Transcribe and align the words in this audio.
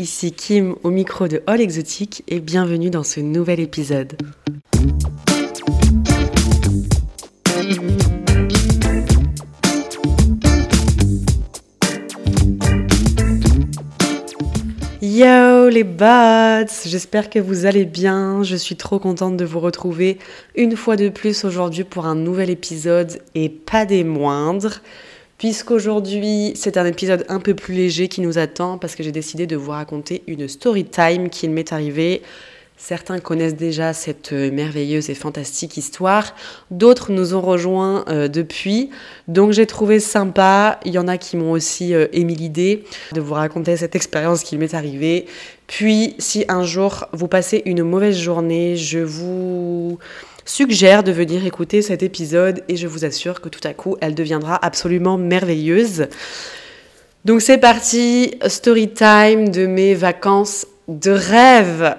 ici 0.00 0.32
Kim 0.32 0.76
au 0.82 0.90
micro 0.90 1.28
de 1.28 1.42
All 1.46 1.60
Exotique 1.60 2.22
et 2.26 2.40
bienvenue 2.40 2.88
dans 2.88 3.02
ce 3.02 3.20
nouvel 3.20 3.60
épisode. 3.60 4.16
Yo 15.02 15.68
les 15.68 15.84
bots, 15.84 16.72
j'espère 16.86 17.28
que 17.28 17.38
vous 17.38 17.66
allez 17.66 17.84
bien. 17.84 18.42
Je 18.42 18.56
suis 18.56 18.76
trop 18.76 18.98
contente 18.98 19.36
de 19.36 19.44
vous 19.44 19.60
retrouver 19.60 20.18
une 20.56 20.76
fois 20.76 20.96
de 20.96 21.10
plus 21.10 21.44
aujourd'hui 21.44 21.84
pour 21.84 22.06
un 22.06 22.14
nouvel 22.14 22.48
épisode 22.48 23.20
et 23.34 23.50
pas 23.50 23.84
des 23.84 24.04
moindres 24.04 24.80
puisqu'aujourd'hui 25.40 26.52
c'est 26.54 26.76
un 26.76 26.84
épisode 26.84 27.24
un 27.30 27.40
peu 27.40 27.54
plus 27.54 27.72
léger 27.72 28.08
qui 28.08 28.20
nous 28.20 28.36
attend 28.36 28.76
parce 28.76 28.94
que 28.94 29.02
j'ai 29.02 29.10
décidé 29.10 29.46
de 29.46 29.56
vous 29.56 29.70
raconter 29.70 30.22
une 30.26 30.46
story 30.48 30.84
time 30.84 31.30
qui 31.30 31.48
m'est 31.48 31.72
arrivée. 31.72 32.20
Certains 32.76 33.20
connaissent 33.20 33.56
déjà 33.56 33.94
cette 33.94 34.32
merveilleuse 34.32 35.08
et 35.08 35.14
fantastique 35.14 35.78
histoire, 35.78 36.34
d'autres 36.70 37.10
nous 37.10 37.34
ont 37.34 37.40
rejoints 37.40 38.04
euh, 38.08 38.28
depuis, 38.28 38.90
donc 39.28 39.52
j'ai 39.52 39.66
trouvé 39.66 39.98
sympa, 39.98 40.78
il 40.84 40.92
y 40.92 40.98
en 40.98 41.08
a 41.08 41.16
qui 41.16 41.38
m'ont 41.38 41.52
aussi 41.52 41.94
euh, 41.94 42.06
émis 42.12 42.36
l'idée 42.36 42.84
de 43.12 43.22
vous 43.22 43.34
raconter 43.34 43.78
cette 43.78 43.96
expérience 43.96 44.42
qui 44.42 44.58
m'est 44.58 44.74
arrivée. 44.74 45.24
Puis 45.66 46.16
si 46.18 46.44
un 46.48 46.64
jour 46.64 47.06
vous 47.12 47.28
passez 47.28 47.62
une 47.64 47.82
mauvaise 47.82 48.18
journée, 48.18 48.76
je 48.76 48.98
vous 48.98 49.98
suggère 50.50 51.04
de 51.04 51.12
venir 51.12 51.46
écouter 51.46 51.80
cet 51.80 52.02
épisode 52.02 52.64
et 52.66 52.76
je 52.76 52.88
vous 52.88 53.04
assure 53.04 53.40
que 53.40 53.48
tout 53.48 53.60
à 53.62 53.72
coup, 53.72 53.96
elle 54.00 54.16
deviendra 54.16 54.58
absolument 54.64 55.16
merveilleuse. 55.16 56.08
Donc 57.24 57.40
c'est 57.40 57.58
parti, 57.58 58.34
story 58.48 58.92
time 58.92 59.50
de 59.50 59.66
mes 59.66 59.94
vacances 59.94 60.66
de 60.88 61.12
rêve. 61.12 61.94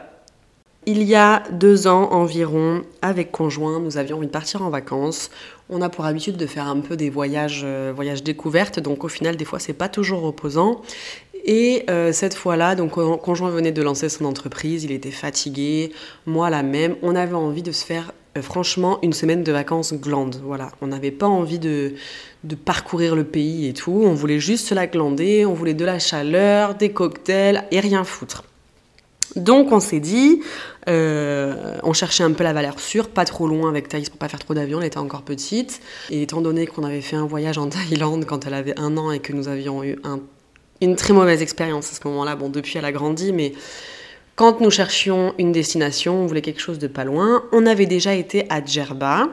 Il 0.86 1.02
y 1.04 1.16
a 1.16 1.44
deux 1.52 1.88
ans 1.88 2.12
environ, 2.12 2.84
avec 3.02 3.32
conjoint, 3.32 3.80
nous 3.80 3.98
avions 3.98 4.18
envie 4.18 4.28
de 4.28 4.32
partir 4.32 4.64
en 4.64 4.70
vacances. 4.70 5.30
On 5.70 5.82
a 5.82 5.88
pour 5.88 6.06
habitude 6.06 6.36
de 6.36 6.46
faire 6.46 6.68
un 6.68 6.82
peu 6.82 6.98
des 6.98 7.10
voyages, 7.10 7.62
euh, 7.64 7.94
voyages 7.96 8.24
découvertes, 8.24 8.82
donc 8.82 9.06
au 9.06 9.08
final, 9.08 9.38
des 9.38 9.46
fois, 9.46 9.60
c'est 9.60 9.72
pas 9.72 9.88
toujours 9.88 10.22
reposant. 10.22 10.82
Et 11.46 11.86
euh, 11.90 12.12
cette 12.12 12.34
fois-là, 12.34 12.76
donc 12.76 12.92
conjoint 13.22 13.50
venait 13.50 13.72
de 13.72 13.82
lancer 13.82 14.10
son 14.10 14.26
entreprise, 14.26 14.84
il 14.84 14.92
était 14.92 15.12
fatigué, 15.12 15.92
moi 16.26 16.50
la 16.50 16.64
même. 16.64 16.96
On 17.02 17.16
avait 17.16 17.34
envie 17.34 17.64
de 17.64 17.72
se 17.72 17.86
faire 17.86 18.12
euh, 18.12 18.21
franchement, 18.40 19.00
une 19.02 19.14
semaine 19.14 19.44
de 19.44 19.52
vacances 19.52 19.94
glande. 19.94 20.38
Voilà, 20.44 20.72
on 20.82 20.88
n'avait 20.88 21.12
pas 21.12 21.28
envie 21.28 21.60
de, 21.60 21.96
parcourir 22.64 23.16
le 23.16 23.26
pays 23.26 23.68
et 23.68 23.74
tout. 23.74 24.04
On 24.06 24.14
voulait 24.14 24.40
juste 24.40 24.68
se 24.68 24.74
la 24.74 24.88
glander, 24.88 25.46
on 25.46 25.54
voulait 25.54 25.74
de 25.74 25.84
la 25.84 26.00
chaleur, 26.00 26.76
des 26.76 26.92
cocktails 26.92 27.66
et 27.72 27.80
rien 27.80 28.04
foutre. 28.04 28.44
Donc 29.36 29.72
on 29.72 29.80
s'est 29.80 30.00
dit, 30.00 30.42
euh, 30.90 31.78
on 31.84 31.94
cherchait 31.94 32.24
un 32.24 32.32
peu 32.32 32.44
la 32.44 32.52
valeur 32.52 32.80
sûre, 32.80 33.08
pas 33.08 33.24
trop 33.24 33.48
loin 33.48 33.70
avec 33.70 33.88
Thaïs 33.88 34.10
pour 34.10 34.20
pas 34.20 34.28
faire 34.28 34.40
trop 34.40 34.54
d'avions, 34.54 34.82
elle 34.82 34.88
était 34.88 34.98
encore 34.98 35.22
petite. 35.22 35.82
Et 36.10 36.24
étant 36.24 36.42
donné 36.42 36.68
qu'on 36.68 36.84
avait 36.84 37.02
fait 37.02 37.16
un 37.16 37.26
voyage 37.26 37.58
en 37.58 37.68
Thaïlande 37.70 38.26
quand 38.26 38.46
elle 38.46 38.54
avait 38.54 38.78
un 38.80 38.98
an 38.98 39.12
et 39.12 39.20
que 39.20 39.34
nous 39.34 39.48
avions 39.48 39.84
eu 39.84 39.98
une 40.82 40.96
très 40.96 41.14
mauvaise 41.14 41.42
expérience 41.42 41.92
à 41.92 41.96
ce 41.96 42.08
moment-là, 42.08 42.36
bon 42.36 42.50
depuis 42.50 42.78
elle 42.78 42.86
a 42.86 42.92
grandi, 42.92 43.32
mais 43.32 43.54
quand 44.42 44.60
nous 44.60 44.72
cherchions 44.72 45.36
une 45.38 45.52
destination, 45.52 46.24
on 46.24 46.26
voulait 46.26 46.42
quelque 46.42 46.62
chose 46.62 46.80
de 46.80 46.88
pas 46.88 47.04
loin, 47.04 47.44
on 47.52 47.68
avait 47.68 47.86
déjà 47.86 48.16
été 48.16 48.48
à 48.50 48.66
Djerba. 48.66 49.28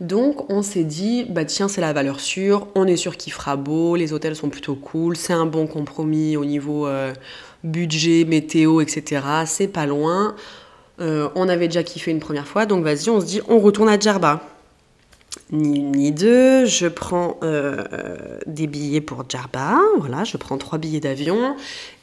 Donc 0.00 0.52
on 0.52 0.60
s'est 0.60 0.84
dit, 0.84 1.24
bah 1.26 1.46
tiens, 1.46 1.68
c'est 1.68 1.80
la 1.80 1.94
valeur 1.94 2.20
sûre, 2.20 2.66
on 2.74 2.86
est 2.86 2.98
sûr 2.98 3.16
qu'il 3.16 3.32
fera 3.32 3.56
beau, 3.56 3.96
les 3.96 4.12
hôtels 4.12 4.36
sont 4.36 4.50
plutôt 4.50 4.74
cool, 4.74 5.16
c'est 5.16 5.32
un 5.32 5.46
bon 5.46 5.66
compromis 5.66 6.36
au 6.36 6.44
niveau 6.44 6.86
euh, 6.86 7.14
budget, 7.64 8.26
météo, 8.26 8.82
etc. 8.82 9.22
C'est 9.46 9.68
pas 9.68 9.86
loin. 9.86 10.34
Euh, 11.00 11.30
on 11.34 11.48
avait 11.48 11.68
déjà 11.68 11.82
kiffé 11.82 12.10
une 12.10 12.20
première 12.20 12.46
fois, 12.46 12.66
donc 12.66 12.84
vas-y, 12.84 13.08
on 13.08 13.22
se 13.22 13.24
dit, 13.24 13.40
on 13.48 13.58
retourne 13.58 13.88
à 13.88 13.98
Djerba 13.98 14.51
ni 15.50 15.78
une 15.78 15.92
ni 15.92 16.12
deux. 16.12 16.64
Je 16.64 16.86
prends 16.86 17.38
euh, 17.42 17.84
des 18.46 18.66
billets 18.66 19.00
pour 19.00 19.24
Djerba, 19.28 19.78
voilà, 19.98 20.24
je 20.24 20.36
prends 20.36 20.58
trois 20.58 20.78
billets 20.78 21.00
d'avion 21.00 21.56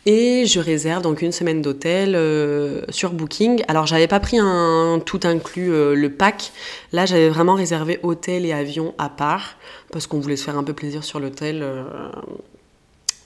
et 0.06 0.46
je 0.46 0.60
réserve 0.60 1.02
donc 1.02 1.22
une 1.22 1.32
semaine 1.32 1.62
d'hôtel 1.62 2.16
euh, 2.16 2.82
sur 2.90 3.12
Booking. 3.12 3.64
Alors 3.68 3.86
j'avais 3.86 4.08
pas 4.08 4.20
pris 4.20 4.38
un 4.40 5.02
tout 5.06 5.22
inclus 5.24 5.72
euh, 5.72 5.96
le 5.96 6.12
pack. 6.12 6.52
Là 6.92 7.06
j'avais 7.06 7.30
vraiment 7.30 7.56
réservé 7.56 8.00
hôtel 8.04 8.46
et 8.46 8.54
avion 8.54 8.94
à 8.98 9.10
part 9.10 9.56
parce 9.92 10.08
qu'on 10.08 10.20
voulait 10.20 10.36
se 10.36 10.44
faire 10.44 10.58
un 10.58 10.64
peu 10.64 10.74
plaisir 10.74 11.04
sur 11.04 11.20
l'hôtel 11.20 11.64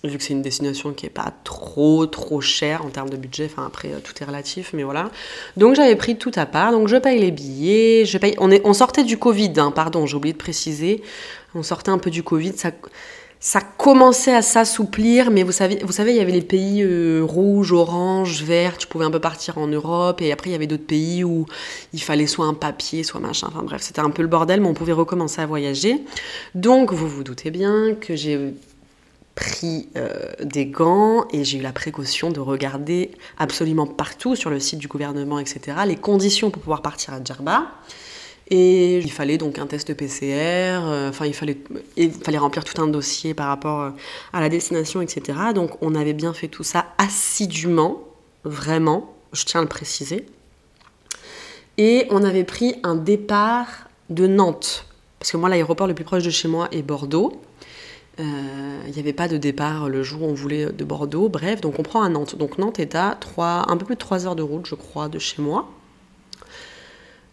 vu 0.09 0.17
que 0.17 0.23
c'est 0.23 0.33
une 0.33 0.41
destination 0.41 0.91
qui 0.91 1.05
est 1.05 1.09
pas 1.09 1.33
trop 1.45 2.05
trop 2.05 2.41
chère 2.41 2.85
en 2.85 2.89
termes 2.89 3.09
de 3.09 3.15
budget, 3.15 3.45
enfin 3.45 3.65
après 3.65 3.89
euh, 3.89 3.99
tout 4.03 4.13
est 4.21 4.25
relatif, 4.25 4.71
mais 4.73 4.83
voilà. 4.83 5.09
Donc 5.55 5.75
j'avais 5.75 5.95
pris 5.95 6.17
tout 6.17 6.31
à 6.35 6.45
part, 6.45 6.73
donc 6.73 6.89
je 6.89 6.97
paye 6.97 7.19
les 7.19 7.31
billets, 7.31 8.03
je 8.05 8.17
paye. 8.17 8.35
On, 8.37 8.51
est, 8.51 8.61
on 8.65 8.73
sortait 8.73 9.05
du 9.05 9.17
Covid, 9.17 9.53
hein, 9.57 9.71
pardon, 9.71 10.05
j'ai 10.05 10.17
oublié 10.17 10.33
de 10.33 10.37
préciser. 10.37 11.01
On 11.55 11.63
sortait 11.63 11.91
un 11.91 11.99
peu 11.99 12.09
du 12.09 12.21
Covid, 12.21 12.51
ça, 12.57 12.71
ça 13.39 13.61
commençait 13.61 14.33
à 14.33 14.41
s'assouplir, 14.41 15.31
mais 15.31 15.43
vous 15.43 15.53
savez, 15.53 15.79
vous 15.83 15.93
savez, 15.93 16.11
il 16.11 16.17
y 16.17 16.21
avait 16.21 16.33
les 16.33 16.41
pays 16.41 16.81
euh, 16.83 17.21
rouges, 17.23 17.71
orange, 17.71 18.43
vert, 18.43 18.77
tu 18.77 18.87
pouvais 18.87 19.05
un 19.05 19.11
peu 19.11 19.21
partir 19.21 19.57
en 19.57 19.67
Europe, 19.67 20.21
et 20.21 20.33
après 20.33 20.49
il 20.49 20.53
y 20.53 20.55
avait 20.55 20.67
d'autres 20.67 20.85
pays 20.85 21.23
où 21.23 21.45
il 21.93 22.01
fallait 22.01 22.27
soit 22.27 22.45
un 22.45 22.55
papier, 22.55 23.03
soit 23.03 23.21
machin, 23.21 23.47
enfin 23.49 23.63
bref, 23.63 23.81
c'était 23.81 24.01
un 24.01 24.09
peu 24.09 24.21
le 24.21 24.27
bordel, 24.27 24.59
mais 24.59 24.67
on 24.67 24.73
pouvait 24.73 24.91
recommencer 24.91 25.41
à 25.41 25.45
voyager. 25.45 26.01
Donc 26.55 26.91
vous 26.91 27.07
vous 27.07 27.23
doutez 27.23 27.51
bien 27.51 27.95
que 28.01 28.17
j'ai 28.17 28.53
pris 29.35 29.89
euh, 29.95 30.31
des 30.43 30.65
gants 30.65 31.27
et 31.31 31.43
j'ai 31.43 31.57
eu 31.57 31.61
la 31.61 31.71
précaution 31.71 32.29
de 32.29 32.39
regarder 32.39 33.11
absolument 33.37 33.87
partout 33.87 34.35
sur 34.35 34.49
le 34.49 34.59
site 34.59 34.79
du 34.79 34.87
gouvernement, 34.87 35.39
etc., 35.39 35.77
les 35.87 35.95
conditions 35.95 36.51
pour 36.51 36.61
pouvoir 36.61 36.81
partir 36.81 37.13
à 37.13 37.23
Djerba. 37.23 37.67
Et 38.49 38.99
il 38.99 39.11
fallait 39.11 39.37
donc 39.37 39.57
un 39.57 39.65
test 39.65 39.93
PCR, 39.93 40.81
euh, 40.83 41.09
enfin 41.09 41.25
il, 41.25 41.33
fallait, 41.33 41.57
il 41.95 42.11
fallait 42.11 42.37
remplir 42.37 42.63
tout 42.63 42.79
un 42.81 42.87
dossier 42.87 43.33
par 43.33 43.47
rapport 43.47 43.81
euh, 43.81 43.89
à 44.33 44.41
la 44.41 44.49
destination, 44.49 45.01
etc. 45.01 45.39
Donc 45.55 45.81
on 45.81 45.95
avait 45.95 46.13
bien 46.13 46.33
fait 46.33 46.49
tout 46.49 46.63
ça 46.63 46.87
assidûment, 46.97 48.03
vraiment, 48.43 49.15
je 49.31 49.45
tiens 49.45 49.61
à 49.61 49.63
le 49.63 49.69
préciser. 49.69 50.25
Et 51.77 52.05
on 52.11 52.23
avait 52.23 52.43
pris 52.43 52.75
un 52.83 52.95
départ 52.95 53.87
de 54.09 54.27
Nantes, 54.27 54.85
parce 55.17 55.31
que 55.31 55.37
moi 55.37 55.49
l'aéroport 55.49 55.87
le 55.87 55.95
plus 55.95 56.05
proche 56.05 56.23
de 56.23 56.29
chez 56.29 56.47
moi 56.47 56.67
est 56.71 56.83
Bordeaux. 56.83 57.41
Euh, 58.19 58.79
il 58.85 58.93
n'y 58.93 58.99
avait 58.99 59.13
pas 59.13 59.27
de 59.27 59.37
départ 59.37 59.89
le 59.89 60.03
jour 60.03 60.21
où 60.21 60.25
on 60.25 60.33
voulait 60.33 60.67
de 60.71 60.83
Bordeaux. 60.83 61.29
Bref, 61.29 61.61
donc 61.61 61.79
on 61.79 61.83
prend 61.83 62.03
à 62.03 62.09
Nantes. 62.09 62.35
Donc 62.35 62.57
Nantes 62.57 62.79
est 62.79 62.95
à 62.95 63.17
3, 63.19 63.65
un 63.69 63.77
peu 63.77 63.85
plus 63.85 63.95
de 63.95 63.99
3 63.99 64.27
heures 64.27 64.35
de 64.35 64.43
route, 64.43 64.67
je 64.67 64.75
crois, 64.75 65.09
de 65.09 65.19
chez 65.19 65.41
moi. 65.41 65.69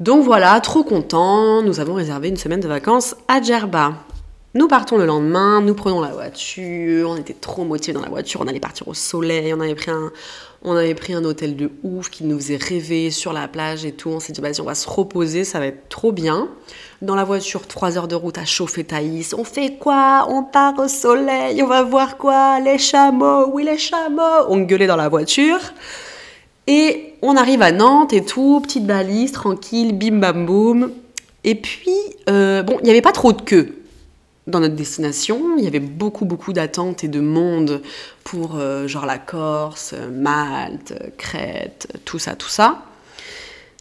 Donc 0.00 0.24
voilà, 0.24 0.58
trop 0.60 0.82
content. 0.82 1.62
Nous 1.62 1.80
avons 1.80 1.94
réservé 1.94 2.28
une 2.28 2.38
semaine 2.38 2.60
de 2.60 2.68
vacances 2.68 3.14
à 3.28 3.42
Djerba. 3.42 3.94
Nous 4.52 4.66
partons 4.66 4.98
le 4.98 5.06
lendemain, 5.06 5.60
nous 5.60 5.74
prenons 5.74 6.00
la 6.00 6.08
voiture, 6.08 7.10
on 7.10 7.16
était 7.16 7.34
trop 7.34 7.62
motivés 7.62 7.92
dans 7.92 8.00
la 8.00 8.08
voiture, 8.08 8.40
on 8.40 8.48
allait 8.48 8.58
partir 8.58 8.88
au 8.88 8.94
soleil, 8.94 9.54
on 9.54 9.60
avait 9.60 9.76
pris 9.76 11.12
un, 11.12 11.24
hôtel 11.24 11.54
de 11.54 11.70
ouf 11.84 12.10
qui 12.10 12.24
nous 12.24 12.36
faisait 12.36 12.56
rêver 12.56 13.12
sur 13.12 13.32
la 13.32 13.46
plage 13.46 13.84
et 13.84 13.92
tout. 13.92 14.08
On 14.08 14.18
s'est 14.18 14.32
dit, 14.32 14.40
vas-y, 14.40 14.60
on 14.60 14.64
va 14.64 14.74
se 14.74 14.88
reposer, 14.90 15.44
ça 15.44 15.60
va 15.60 15.66
être 15.66 15.88
trop 15.88 16.10
bien. 16.10 16.48
Dans 17.00 17.14
la 17.14 17.22
voiture, 17.22 17.68
trois 17.68 17.96
heures 17.96 18.08
de 18.08 18.16
route 18.16 18.38
à 18.38 18.44
chauffer 18.44 18.82
Thaïs. 18.82 19.34
On 19.38 19.44
fait 19.44 19.74
quoi? 19.78 20.26
On 20.28 20.42
part 20.42 20.76
au 20.80 20.88
soleil, 20.88 21.62
on 21.62 21.68
va 21.68 21.84
voir 21.84 22.16
quoi? 22.16 22.58
Les 22.58 22.78
chameaux, 22.78 23.46
oui, 23.52 23.62
les 23.62 23.78
chameaux 23.78 24.46
On 24.48 24.58
gueulait 24.62 24.88
dans 24.88 24.96
la 24.96 25.08
voiture. 25.08 25.60
Et 26.66 27.14
on 27.22 27.36
arrive 27.36 27.62
à 27.62 27.70
Nantes 27.70 28.12
et 28.12 28.24
tout, 28.24 28.58
petite 28.64 28.84
balise, 28.84 29.30
tranquille, 29.30 29.96
bim 29.96 30.18
bam 30.18 30.44
boum. 30.44 30.90
Et 31.44 31.54
puis, 31.54 31.94
euh, 32.28 32.64
bon, 32.64 32.78
il 32.80 32.84
n'y 32.84 32.90
avait 32.90 33.00
pas 33.00 33.12
trop 33.12 33.32
de 33.32 33.42
queue 33.42 33.79
dans 34.50 34.60
notre 34.60 34.74
destination. 34.74 35.56
Il 35.58 35.64
y 35.64 35.66
avait 35.66 35.80
beaucoup, 35.80 36.24
beaucoup 36.24 36.52
d'attentes 36.52 37.04
et 37.04 37.08
de 37.08 37.20
monde 37.20 37.82
pour 38.24 38.56
euh, 38.56 38.86
genre 38.86 39.06
la 39.06 39.18
Corse, 39.18 39.94
Malte, 40.12 40.94
Crète, 41.16 41.88
tout 42.04 42.18
ça, 42.18 42.34
tout 42.34 42.48
ça. 42.48 42.82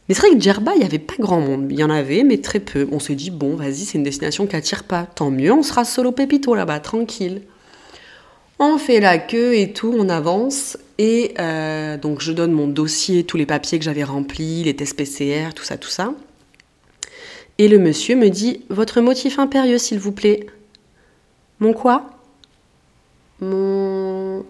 Mais 0.09 0.15
c'est 0.15 0.21
vrai 0.21 0.35
que 0.35 0.41
Djerba, 0.41 0.73
il 0.73 0.79
n'y 0.79 0.85
avait 0.85 0.97
pas 0.97 1.13
grand 1.19 1.39
monde. 1.39 1.67
Il 1.69 1.79
y 1.79 1.83
en 1.83 1.89
avait, 1.91 2.23
mais 2.23 2.39
très 2.39 2.59
peu. 2.59 2.87
On 2.91 2.99
s'est 2.99 3.13
dit, 3.13 3.29
bon, 3.29 3.55
vas-y, 3.55 3.85
c'est 3.85 3.99
une 3.99 4.03
destination 4.03 4.47
qui 4.47 4.55
attire 4.55 4.83
pas. 4.83 5.03
Tant 5.03 5.29
mieux, 5.29 5.53
on 5.53 5.61
sera 5.61 5.85
solo 5.85 6.11
pépito 6.11 6.55
là-bas, 6.55 6.79
tranquille. 6.79 7.43
On 8.57 8.79
fait 8.79 8.99
la 8.99 9.19
queue 9.19 9.55
et 9.55 9.71
tout, 9.71 9.95
on 9.95 10.09
avance. 10.09 10.77
Et 10.97 11.35
euh, 11.39 11.95
donc, 11.97 12.21
je 12.21 12.31
donne 12.31 12.51
mon 12.51 12.67
dossier, 12.67 13.23
tous 13.23 13.37
les 13.37 13.45
papiers 13.45 13.77
que 13.77 13.85
j'avais 13.85 14.03
remplis, 14.03 14.63
les 14.63 14.75
tests 14.75 14.97
PCR, 14.97 15.53
tout 15.55 15.63
ça, 15.63 15.77
tout 15.77 15.89
ça. 15.89 16.13
Et 17.59 17.67
le 17.67 17.77
monsieur 17.77 18.15
me 18.15 18.29
dit 18.29 18.61
Votre 18.69 19.01
motif 19.01 19.37
impérieux, 19.37 19.77
s'il 19.77 19.99
vous 19.99 20.11
plaît. 20.11 20.47
Mon 21.59 21.73
quoi? 21.73 22.05
Mon. 23.41 24.45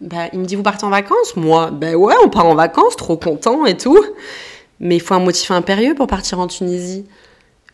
Bah, 0.00 0.28
il 0.32 0.40
me 0.40 0.44
dit 0.44 0.56
Vous 0.56 0.62
partez 0.62 0.84
en 0.84 0.90
vacances? 0.90 1.36
Moi, 1.36 1.70
ben 1.70 1.94
ouais, 1.94 2.14
on 2.24 2.28
part 2.28 2.46
en 2.46 2.54
vacances, 2.54 2.96
trop 2.96 3.16
content 3.16 3.66
et 3.66 3.76
tout. 3.76 4.02
Mais 4.80 4.96
il 4.96 5.00
faut 5.00 5.14
un 5.14 5.20
motif 5.20 5.50
impérieux 5.50 5.94
pour 5.94 6.06
partir 6.06 6.40
en 6.40 6.46
Tunisie. 6.46 7.06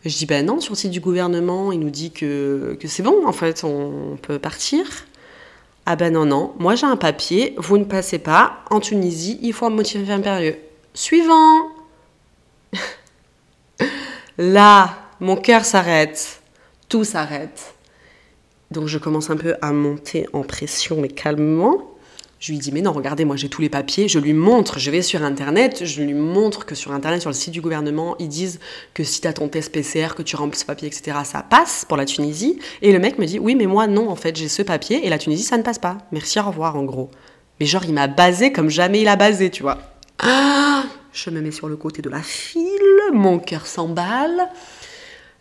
Je 0.05 0.17
dis 0.17 0.25
Ben 0.25 0.45
non, 0.45 0.59
sur 0.59 0.73
le 0.73 0.77
site 0.77 0.91
du 0.91 0.99
gouvernement, 0.99 1.71
il 1.71 1.79
nous 1.79 1.89
dit 1.89 2.11
que, 2.11 2.77
que 2.79 2.87
c'est 2.87 3.03
bon, 3.03 3.25
en 3.25 3.33
fait, 3.33 3.63
on 3.63 4.17
peut 4.21 4.39
partir. 4.39 4.85
Ah 5.85 5.95
ben 5.95 6.13
non, 6.13 6.25
non, 6.25 6.53
moi 6.59 6.75
j'ai 6.75 6.85
un 6.85 6.95
papier, 6.95 7.55
vous 7.57 7.77
ne 7.77 7.83
passez 7.85 8.19
pas. 8.19 8.59
En 8.69 8.79
Tunisie, 8.79 9.39
il 9.41 9.51
faut 9.51 9.65
un 9.65 9.71
motif 9.71 10.07
impérieux. 10.09 10.57
Suivant 10.93 11.69
Là, 14.37 14.97
mon 15.19 15.35
cœur 15.35 15.65
s'arrête. 15.65 16.41
Tout 16.87 17.03
s'arrête. 17.03 17.73
Donc 18.71 18.87
je 18.87 18.97
commence 18.97 19.29
un 19.29 19.37
peu 19.37 19.55
à 19.61 19.71
monter 19.73 20.27
en 20.33 20.43
pression, 20.43 20.99
mais 21.01 21.09
calmement. 21.09 21.87
Je 22.39 22.51
lui 22.51 22.57
dis, 22.57 22.71
mais 22.71 22.81
non, 22.81 22.91
regardez, 22.91 23.23
moi 23.23 23.35
j'ai 23.35 23.49
tous 23.49 23.61
les 23.61 23.69
papiers. 23.69 24.07
Je 24.07 24.17
lui 24.17 24.33
montre, 24.33 24.79
je 24.79 24.89
vais 24.89 25.03
sur 25.03 25.21
Internet, 25.21 25.85
je 25.85 26.01
lui 26.01 26.13
montre 26.15 26.65
que 26.65 26.73
sur 26.73 26.91
Internet, 26.91 27.21
sur 27.21 27.29
le 27.29 27.35
site 27.35 27.51
du 27.51 27.61
gouvernement, 27.61 28.15
ils 28.17 28.29
disent 28.29 28.59
que 28.95 29.03
si 29.03 29.21
tu 29.21 29.27
as 29.27 29.33
ton 29.33 29.47
test 29.47 29.71
PCR, 29.71 30.15
que 30.15 30.23
tu 30.23 30.35
remplis 30.35 30.59
ce 30.59 30.65
papier, 30.65 30.87
etc., 30.87 31.19
ça 31.23 31.43
passe 31.43 31.85
pour 31.85 31.97
la 31.97 32.05
Tunisie. 32.05 32.57
Et 32.81 32.91
le 32.91 32.97
mec 32.97 33.19
me 33.19 33.25
dit, 33.25 33.37
oui, 33.37 33.53
mais 33.53 33.67
moi 33.67 33.85
non, 33.85 34.09
en 34.09 34.15
fait, 34.15 34.35
j'ai 34.35 34.47
ce 34.47 34.63
papier 34.63 35.05
et 35.05 35.09
la 35.09 35.19
Tunisie, 35.19 35.43
ça 35.43 35.57
ne 35.57 35.63
passe 35.63 35.77
pas. 35.77 35.99
Merci, 36.11 36.39
au 36.39 36.43
revoir, 36.43 36.75
en 36.77 36.83
gros. 36.83 37.11
Mais 37.59 37.67
genre, 37.67 37.85
il 37.85 37.93
m'a 37.93 38.07
basé 38.07 38.51
comme 38.51 38.69
jamais 38.69 39.01
il 39.01 39.07
a 39.07 39.17
basé, 39.17 39.51
tu 39.51 39.61
vois. 39.61 39.77
Ah 40.17 40.85
je 41.13 41.29
me 41.29 41.41
mets 41.41 41.51
sur 41.51 41.67
le 41.67 41.75
côté 41.75 42.01
de 42.01 42.09
la 42.09 42.21
file, 42.21 42.63
mon 43.11 43.39
cœur 43.39 43.67
s'emballe. 43.67 44.47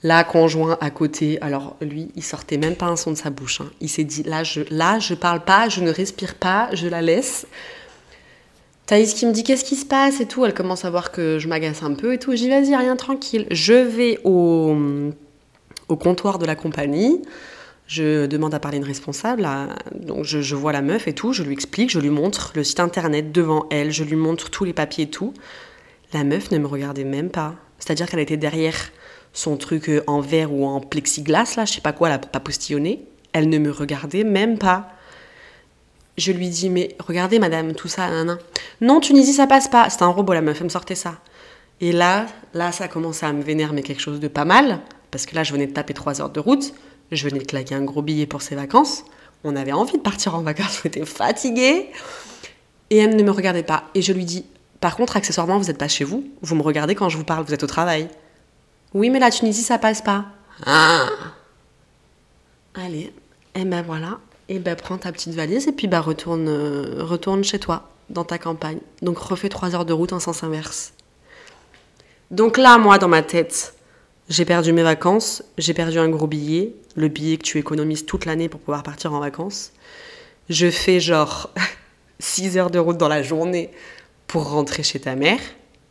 La 0.02 0.24
conjoint 0.24 0.78
à 0.80 0.90
côté, 0.90 1.38
alors 1.42 1.76
lui, 1.82 2.10
il 2.16 2.22
sortait 2.22 2.56
même 2.56 2.74
pas 2.74 2.86
un 2.86 2.96
son 2.96 3.10
de 3.10 3.16
sa 3.16 3.28
bouche. 3.28 3.60
Hein. 3.60 3.70
Il 3.82 3.88
s'est 3.90 4.04
dit 4.04 4.22
là, 4.22 4.42
je 4.44 4.62
là, 4.70 4.98
je 4.98 5.12
parle 5.12 5.44
pas, 5.44 5.68
je 5.68 5.82
ne 5.82 5.90
respire 5.90 6.36
pas, 6.36 6.70
je 6.72 6.88
la 6.88 7.02
laisse. 7.02 7.46
Thaïs 8.86 9.12
qui 9.12 9.26
me 9.26 9.32
dit 9.32 9.44
qu'est-ce 9.44 9.64
qui 9.64 9.76
se 9.76 9.84
passe 9.84 10.20
et 10.20 10.26
tout. 10.26 10.46
Elle 10.46 10.54
commence 10.54 10.86
à 10.86 10.90
voir 10.90 11.12
que 11.12 11.38
je 11.38 11.48
m'agace 11.48 11.82
un 11.82 11.92
peu 11.92 12.14
et 12.14 12.18
tout. 12.18 12.32
Je 12.32 12.38
dis 12.38 12.48
vas-y, 12.48 12.74
rien 12.74 12.96
tranquille. 12.96 13.46
Je 13.50 13.74
vais 13.74 14.18
au, 14.24 14.74
au 15.88 15.96
comptoir 15.96 16.38
de 16.38 16.46
la 16.46 16.56
compagnie. 16.56 17.20
Je 17.86 18.24
demande 18.26 18.54
à 18.54 18.58
parler 18.58 18.78
une 18.78 18.84
responsable. 18.84 19.46
donc 19.94 20.24
je, 20.24 20.40
je, 20.40 20.56
vois 20.56 20.72
la 20.72 20.80
meuf 20.80 21.08
et 21.08 21.12
tout. 21.12 21.34
Je 21.34 21.42
lui 21.42 21.52
explique, 21.52 21.90
je 21.90 21.98
lui 21.98 22.08
montre 22.08 22.52
le 22.54 22.64
site 22.64 22.80
internet 22.80 23.32
devant 23.32 23.66
elle. 23.70 23.92
Je 23.92 24.02
lui 24.02 24.16
montre 24.16 24.48
tous 24.48 24.64
les 24.64 24.72
papiers 24.72 25.04
et 25.04 25.10
tout. 25.10 25.34
La 26.14 26.24
meuf 26.24 26.50
ne 26.52 26.58
me 26.58 26.66
regardait 26.66 27.04
même 27.04 27.28
pas. 27.28 27.54
C'est-à-dire 27.78 28.08
qu'elle 28.08 28.20
était 28.20 28.36
derrière 28.36 28.76
son 29.32 29.56
truc 29.56 29.88
euh, 29.88 30.02
en 30.06 30.20
verre 30.20 30.52
ou 30.52 30.66
en 30.66 30.80
plexiglas, 30.80 31.54
là, 31.56 31.64
je 31.64 31.72
sais 31.72 31.80
pas 31.80 31.92
quoi, 31.92 32.08
elle 32.08 32.14
a 32.14 32.18
pas 32.18 32.40
postillonné. 32.40 33.04
Elle 33.32 33.48
ne 33.48 33.58
me 33.58 33.70
regardait 33.70 34.24
même 34.24 34.58
pas. 34.58 34.90
Je 36.18 36.32
lui 36.32 36.48
dis, 36.48 36.68
mais 36.68 36.96
regardez, 36.98 37.38
madame, 37.38 37.74
tout 37.74 37.88
ça, 37.88 38.10
nan, 38.10 38.38
Non, 38.80 39.00
Tunisie, 39.00 39.32
ça 39.32 39.46
passe 39.46 39.68
pas. 39.68 39.88
C'est 39.88 40.02
un 40.02 40.08
robot, 40.08 40.32
la 40.32 40.42
meuf, 40.42 40.58
elle 40.58 40.64
me 40.64 40.68
sortait 40.68 40.94
ça. 40.94 41.18
Et 41.80 41.92
là, 41.92 42.26
là, 42.52 42.72
ça 42.72 42.84
a 42.84 42.88
commencé 42.88 43.24
à 43.24 43.32
me 43.32 43.42
vénérer, 43.42 43.72
mais 43.72 43.82
quelque 43.82 44.02
chose 44.02 44.20
de 44.20 44.28
pas 44.28 44.44
mal. 44.44 44.80
Parce 45.10 45.26
que 45.26 45.34
là, 45.34 45.44
je 45.44 45.52
venais 45.52 45.66
de 45.66 45.72
taper 45.72 45.94
trois 45.94 46.20
heures 46.20 46.30
de 46.30 46.40
route. 46.40 46.74
Je 47.10 47.26
venais 47.26 47.40
de 47.40 47.46
claquer 47.46 47.74
un 47.74 47.84
gros 47.84 48.02
billet 48.02 48.26
pour 48.26 48.42
ses 48.42 48.54
vacances. 48.54 49.04
On 49.44 49.56
avait 49.56 49.72
envie 49.72 49.96
de 49.96 50.02
partir 50.02 50.34
en 50.34 50.42
vacances, 50.42 50.82
on 50.84 50.88
était 50.88 51.04
fatigués. 51.06 51.88
Et 52.90 52.98
elle 52.98 53.16
ne 53.16 53.22
me 53.22 53.30
regardait 53.30 53.62
pas. 53.62 53.84
Et 53.94 54.02
je 54.02 54.12
lui 54.12 54.24
dis, 54.24 54.44
par 54.80 54.96
contre, 54.96 55.16
accessoirement, 55.16 55.58
vous 55.58 55.66
n'êtes 55.66 55.78
pas 55.78 55.88
chez 55.88 56.04
vous. 56.04 56.24
Vous 56.42 56.54
me 56.54 56.62
regardez 56.62 56.94
quand 56.94 57.08
je 57.08 57.16
vous 57.16 57.24
parle, 57.24 57.44
vous 57.44 57.54
êtes 57.54 57.62
au 57.62 57.68
travail. 57.68 58.08
Oui, 58.94 59.10
mais 59.10 59.18
la 59.18 59.30
Tunisie, 59.30 59.62
ça 59.62 59.78
passe 59.78 60.02
pas. 60.02 60.26
Ah. 60.66 61.06
Allez, 62.74 63.12
et 63.54 63.60
eh 63.60 63.64
ben 63.64 63.82
voilà. 63.82 64.18
Et 64.48 64.56
eh 64.56 64.58
ben 64.58 64.74
prends 64.76 64.98
ta 64.98 65.12
petite 65.12 65.34
valise 65.34 65.68
et 65.68 65.72
puis 65.72 65.86
bah 65.86 66.00
retourne, 66.00 66.48
euh, 66.48 67.04
retourne 67.04 67.44
chez 67.44 67.58
toi, 67.58 67.88
dans 68.08 68.24
ta 68.24 68.38
campagne. 68.38 68.78
Donc 69.02 69.18
refais 69.18 69.48
trois 69.48 69.74
heures 69.74 69.84
de 69.84 69.92
route 69.92 70.12
en 70.12 70.20
sens 70.20 70.42
inverse. 70.42 70.92
Donc 72.30 72.58
là, 72.58 72.78
moi, 72.78 72.98
dans 72.98 73.08
ma 73.08 73.22
tête, 73.22 73.74
j'ai 74.28 74.44
perdu 74.44 74.72
mes 74.72 74.82
vacances, 74.82 75.42
j'ai 75.58 75.74
perdu 75.74 75.98
un 75.98 76.08
gros 76.08 76.26
billet, 76.26 76.74
le 76.94 77.08
billet 77.08 77.36
que 77.36 77.42
tu 77.42 77.58
économises 77.58 78.06
toute 78.06 78.24
l'année 78.24 78.48
pour 78.48 78.60
pouvoir 78.60 78.82
partir 78.82 79.12
en 79.12 79.20
vacances. 79.20 79.72
Je 80.48 80.70
fais 80.70 81.00
genre 81.00 81.50
6 82.18 82.56
heures 82.56 82.70
de 82.70 82.78
route 82.78 82.98
dans 82.98 83.08
la 83.08 83.22
journée 83.22 83.70
pour 84.26 84.50
rentrer 84.50 84.82
chez 84.82 85.00
ta 85.00 85.14
mère. 85.16 85.40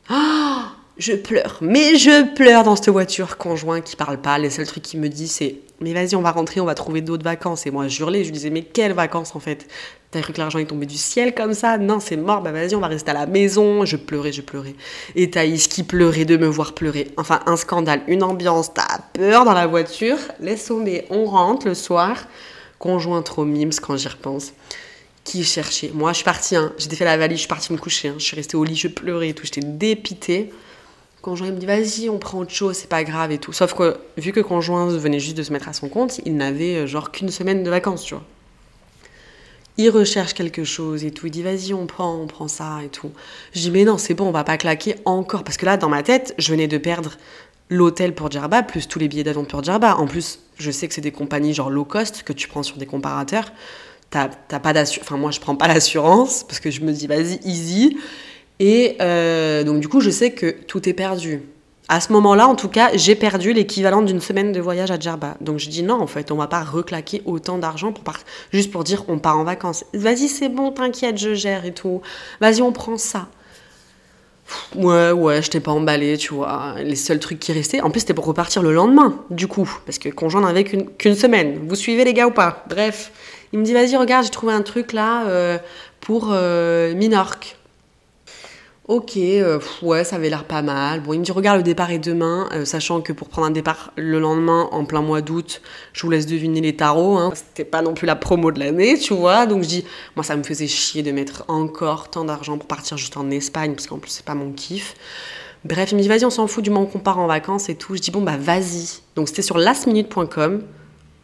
Oh 0.10 0.59
je 1.00 1.14
pleure. 1.14 1.58
Mais 1.62 1.96
je 1.96 2.34
pleure 2.36 2.64
dans 2.64 2.76
cette 2.76 2.90
voiture 2.90 3.38
conjoint 3.38 3.82
qui 3.82 3.96
parle 3.96 4.20
pas. 4.20 4.38
Les 4.38 4.50
seuls 4.50 4.68
trucs 4.68 4.84
qu'il 4.84 5.00
me 5.00 5.08
dit, 5.08 5.30
c'est 5.30 5.56
Mais 5.80 5.94
vas-y, 5.94 6.16
on 6.16 6.22
va 6.22 6.32
rentrer, 6.32 6.60
on 6.60 6.66
va 6.66 6.76
trouver 6.76 7.02
d'autres 7.02 7.24
vacances. 7.24 7.66
Et 7.66 7.72
moi, 7.72 7.88
je 7.88 8.02
hurlais, 8.02 8.20
je 8.24 8.26
lui 8.26 8.34
disais 8.34 8.50
Mais 8.50 8.64
quelles 8.64 8.92
vacances 8.92 9.36
en 9.36 9.40
fait? 9.40 9.66
T'as 10.12 10.22
cru 10.22 10.34
que 10.34 10.40
l'argent 10.40 10.60
est 10.60 10.66
tombé 10.66 10.86
du 10.86 10.98
ciel 10.98 11.34
comme 11.34 11.54
ça? 11.54 11.78
Non, 11.78 12.00
c'est 12.00 12.18
mort, 12.18 12.42
bah 12.42 12.52
vas-y, 12.52 12.76
on 12.76 12.80
va 12.80 12.88
rester 12.88 13.12
à 13.12 13.14
la 13.14 13.28
maison. 13.28 13.86
Je 13.86 13.96
pleurais, 13.96 14.32
je 14.32 14.42
pleurais. 14.42 14.76
Et 15.16 15.30
Thaïs 15.32 15.68
qui 15.68 15.84
pleurait 15.84 16.26
de 16.26 16.36
me 16.36 16.48
voir 16.48 16.74
pleurer. 16.74 17.08
Enfin, 17.16 17.40
un 17.46 17.56
scandale, 17.56 18.02
une 18.08 18.24
ambiance, 18.24 18.74
t'as 18.74 19.00
peur 19.14 19.46
dans 19.46 19.54
la 19.54 19.68
voiture? 19.68 20.18
Laisse 20.42 20.66
tomber, 20.66 21.06
on 21.10 21.26
rentre 21.26 21.68
le 21.68 21.76
soir. 21.76 22.28
Conjoint 22.78 23.22
trop 23.22 23.46
mimes 23.46 23.74
quand 23.82 23.98
j'y 23.98 24.08
repense 24.08 24.54
qui 25.26 25.44
cherchait? 25.44 25.92
Moi, 25.94 26.12
je 26.12 26.18
suis 26.18 26.26
partie, 26.26 26.56
hein. 26.56 26.74
j'ai 26.78 26.90
fait 26.90 27.06
la 27.06 27.16
valise, 27.16 27.38
je 27.38 27.42
suis 27.42 27.48
partie 27.48 27.72
me 27.72 27.78
coucher. 27.78 28.08
Hein. 28.08 28.16
Je 28.18 28.24
suis 28.24 28.36
restée 28.36 28.58
au 28.58 28.64
lit, 28.64 28.76
je 28.76 28.88
pleurais 28.88 29.30
et 29.30 29.34
tout, 29.34 29.46
j'étais 29.46 29.62
dépitée. 29.62 30.52
Conjoint 31.22 31.52
me 31.52 31.58
dit 31.58 31.66
vas-y, 31.66 32.10
on 32.10 32.18
prend 32.18 32.40
autre 32.40 32.54
chose, 32.54 32.78
c'est 32.78 32.88
pas 32.88 33.04
grave 33.04 33.32
et 33.32 33.40
tout. 33.40 33.52
Sauf 33.52 33.74
que 33.74 33.98
vu 34.18 34.32
que 34.32 34.40
conjoint 34.40 34.88
venait 34.88 35.20
juste 35.20 35.38
de 35.38 35.44
se 35.44 35.52
mettre 35.52 35.68
à 35.68 35.74
son 35.74 35.90
compte, 35.90 36.22
il 36.26 36.38
n'avait 36.38 36.78
euh, 36.78 36.88
genre 36.88 37.12
qu'une 37.12 37.30
semaine 37.30 37.62
de 37.62 37.70
vacances, 37.70 38.04
tu 38.04 38.14
vois. 38.14 38.24
Il 39.76 39.90
recherche 39.90 40.34
quelque 40.34 40.64
chose 40.64 41.04
et 41.04 41.12
tout. 41.12 41.28
Il 41.28 41.32
dit 41.32 41.42
vas-y, 41.42 41.74
on 41.74 41.88
prend, 41.88 42.16
on 42.16 42.28
prend 42.28 42.48
ça 42.48 42.80
et 42.84 42.90
tout. 42.90 43.12
Je 43.54 43.60
dis 43.60 43.72
mais 43.72 43.84
non, 43.84 43.98
c'est 43.98 44.14
bon, 44.14 44.28
on 44.28 44.32
va 44.32 44.46
pas 44.46 44.58
claquer 44.58 44.96
encore 45.04 45.44
parce 45.44 45.58
que 45.58 45.66
là, 45.66 45.76
dans 45.76 45.90
ma 45.90 46.04
tête, 46.04 46.34
je 46.38 46.52
venais 46.52 46.68
de 46.68 46.78
perdre 46.78 47.18
l'hôtel 47.70 48.16
pour 48.16 48.32
Djerba 48.32 48.64
plus 48.64 48.88
tous 48.88 49.00
les 49.00 49.10
billets 49.10 49.24
d'avion 49.24 49.44
pour 49.44 49.62
Djerba. 49.62 49.98
En 49.98 50.06
plus, 50.06 50.40
je 50.58 50.72
sais 50.72 50.88
que 50.88 50.94
c'est 50.94 51.02
des 51.02 51.12
compagnies 51.12 51.54
genre 51.54 51.70
low 51.70 51.86
cost 51.86 52.24
que 52.24 52.34
tu 52.34 52.48
prends 52.48 52.64
sur 52.64 52.78
des 52.78 52.86
comparateurs. 52.86 53.52
T'as 54.10 54.28
pas 54.28 54.74
d'assurance. 54.74 55.06
Enfin, 55.06 55.18
moi, 55.18 55.32
je 55.32 55.40
prends 55.42 55.56
pas 55.56 55.68
l'assurance 55.74 56.44
parce 56.44 56.62
que 56.62 56.72
je 56.72 56.82
me 56.82 56.94
dis 56.94 57.08
vas-y, 57.08 57.40
easy. 57.44 57.98
Et 58.60 58.98
euh, 59.02 59.64
donc 59.64 59.80
du 59.80 59.88
coup, 59.88 60.02
je 60.02 60.10
sais 60.10 60.32
que 60.32 60.52
tout 60.52 60.88
est 60.88 60.94
perdu. 60.94 61.42
À 61.92 62.02
ce 62.02 62.14
moment-là, 62.14 62.48
en 62.48 62.54
tout 62.54 62.68
cas, 62.68 62.92
j'ai 62.94 63.16
perdu 63.16 63.52
l'équivalent 63.52 64.04
d'une 64.04 64.22
semaine 64.22 64.52
de 64.52 64.60
voyage 64.60 64.92
à 64.92 65.00
Djerba. 65.00 65.38
Donc 65.42 65.58
je 65.58 65.70
dis 65.70 65.82
non, 65.82 66.00
en 66.00 66.06
fait, 66.06 66.32
on 66.32 66.36
va 66.36 66.46
pas 66.46 66.64
reclaquer 66.64 67.24
autant 67.26 67.58
d'argent 67.58 67.92
pour 67.92 68.04
juste 68.52 68.72
pour 68.72 68.84
dire 68.84 69.06
on 69.08 69.18
part 69.18 69.40
en 69.40 69.44
vacances. 69.44 69.86
Vas-y, 69.94 70.28
c'est 70.28 70.50
bon, 70.50 70.72
t'inquiète, 70.72 71.18
je 71.18 71.34
gère 71.34 71.66
et 71.66 71.74
tout. 71.74 72.02
Vas-y, 72.42 72.62
on 72.62 72.72
prend 72.72 72.98
ça. 72.98 73.28
Ouais, 74.76 75.12
ouais, 75.12 75.42
je 75.42 75.50
t'ai 75.50 75.60
pas 75.60 75.72
emballé, 75.72 76.18
tu 76.18 76.34
vois. 76.34 76.76
Les 76.78 76.96
seuls 76.96 77.20
trucs 77.20 77.40
qui 77.40 77.54
restaient, 77.54 77.82
en 77.82 77.90
plus, 77.90 78.02
c'était 78.02 78.14
pour 78.14 78.26
repartir 78.26 78.62
le 78.62 78.74
lendemain, 78.74 79.24
du 79.30 79.48
coup, 79.48 79.70
parce 79.86 80.00
que 80.00 80.10
conjoint 80.10 80.42
n'avait 80.42 80.64
qu'une 80.64 81.16
semaine. 81.16 81.60
Vous 81.68 81.76
suivez 81.76 82.04
les 82.04 82.14
gars 82.14 82.28
ou 82.28 82.32
pas? 82.32 82.64
Bref, 82.70 83.12
il 83.54 83.60
me 83.60 83.64
dit 83.64 83.74
vas-y, 83.74 83.96
regarde, 83.96 84.26
j'ai 84.26 84.32
trouvé 84.32 84.54
un 84.54 84.62
truc 84.62 84.94
là 84.94 85.28
euh, 85.28 85.58
pour 86.02 86.30
euh, 86.32 86.94
Minorque. 86.94 87.59
Ok, 88.90 89.18
euh, 89.18 89.60
ouais, 89.84 90.04
ça 90.04 90.16
avait 90.16 90.32
l'air 90.32 90.46
pas 90.46 90.64
mal. 90.64 91.02
Bon, 91.02 91.14
il 91.14 91.20
me 91.20 91.24
dit, 91.24 91.32
regarde, 91.32 91.58
le 91.58 91.64
départ 91.64 91.92
est 91.92 92.00
demain, 92.00 92.50
euh, 92.54 92.66
sachant 92.66 93.02
que 93.02 93.14
pour 93.14 93.30
prendre 93.30 93.46
un 93.46 93.52
départ 93.52 93.94
le 93.96 94.20
lendemain, 94.20 94.68
en 94.72 94.84
plein 94.84 95.04
mois 95.04 95.22
d'août, 95.22 95.62
je 95.94 96.02
vous 96.02 96.10
laisse 96.10 96.26
deviner 96.26 96.60
les 96.60 96.76
tarots. 96.76 97.20
Hein. 97.20 97.32
C'était 97.36 97.70
pas 97.70 97.84
non 97.84 97.94
plus 97.94 98.08
la 98.08 98.16
promo 98.16 98.52
de 98.52 98.58
l'année, 98.60 98.98
tu 98.98 99.14
vois. 99.14 99.46
Donc 99.46 99.62
je 99.62 99.68
dis, 99.68 99.86
moi, 100.16 100.24
ça 100.24 100.36
me 100.36 100.42
faisait 100.42 100.66
chier 100.66 101.04
de 101.04 101.12
mettre 101.12 101.46
encore 101.50 102.10
tant 102.10 102.26
d'argent 102.26 102.58
pour 102.58 102.66
partir 102.66 102.98
juste 102.98 103.16
en 103.16 103.30
Espagne, 103.30 103.76
parce 103.76 103.86
qu'en 103.86 104.00
plus, 104.00 104.10
c'est 104.10 104.26
pas 104.26 104.34
mon 104.34 104.54
kiff. 104.54 104.96
Bref, 105.66 105.92
il 105.92 105.98
me 105.98 106.02
dit, 106.02 106.08
vas-y, 106.08 106.26
on 106.26 106.32
s'en 106.32 106.48
fout 106.48 106.64
du 106.64 106.72
moment 106.72 106.88
qu'on 106.88 106.98
part 106.98 107.20
en 107.20 107.28
vacances 107.28 107.70
et 107.70 107.76
tout. 107.76 107.96
Je 107.96 108.02
dis, 108.02 108.10
bon, 108.10 108.22
bah, 108.22 108.38
vas-y. 108.40 109.02
Donc 109.16 109.28
c'était 109.28 109.44
sur 109.44 109.60
lastminute.com. 109.60 110.64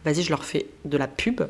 Vas-y, 0.04 0.22
je 0.22 0.30
leur 0.30 0.44
fais 0.44 0.66
de 0.84 0.96
la 0.96 1.08
pub 1.08 1.42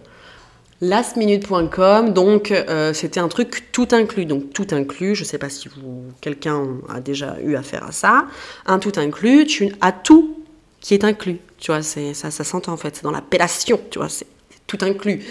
lastminute.com, 0.80 2.12
donc 2.12 2.50
euh, 2.50 2.92
c'était 2.92 3.21
un 3.21 3.28
truc 3.28 3.73
tout 3.73 3.88
inclus, 3.92 4.26
donc 4.26 4.52
tout 4.52 4.66
inclus, 4.73 5.14
je 5.14 5.23
ne 5.23 5.26
sais 5.26 5.38
pas 5.38 5.49
si 5.49 5.68
vous 5.68 6.04
quelqu'un 6.21 6.66
a 6.88 7.00
déjà 7.00 7.37
eu 7.42 7.56
affaire 7.56 7.85
à 7.85 7.92
ça, 7.92 8.26
un 8.66 8.78
tout 8.78 8.92
inclus, 8.97 9.47
tu 9.47 9.73
as 9.80 9.92
tout 9.92 10.37
qui 10.80 10.95
est 10.95 11.04
inclus, 11.04 11.38
tu 11.59 11.73
vois, 11.73 11.83
c'est 11.83 12.14
ça, 12.14 12.30
ça 12.30 12.45
s'entend 12.45 12.73
en 12.73 12.76
fait, 12.76 12.97
c'est 12.97 13.04
dans 13.04 13.11
l'appellation, 13.11 13.80
tu 13.90 13.99
vois, 13.99 14.09
c'est 14.09 14.26
tout 14.66 14.78
inclus. 14.83 15.25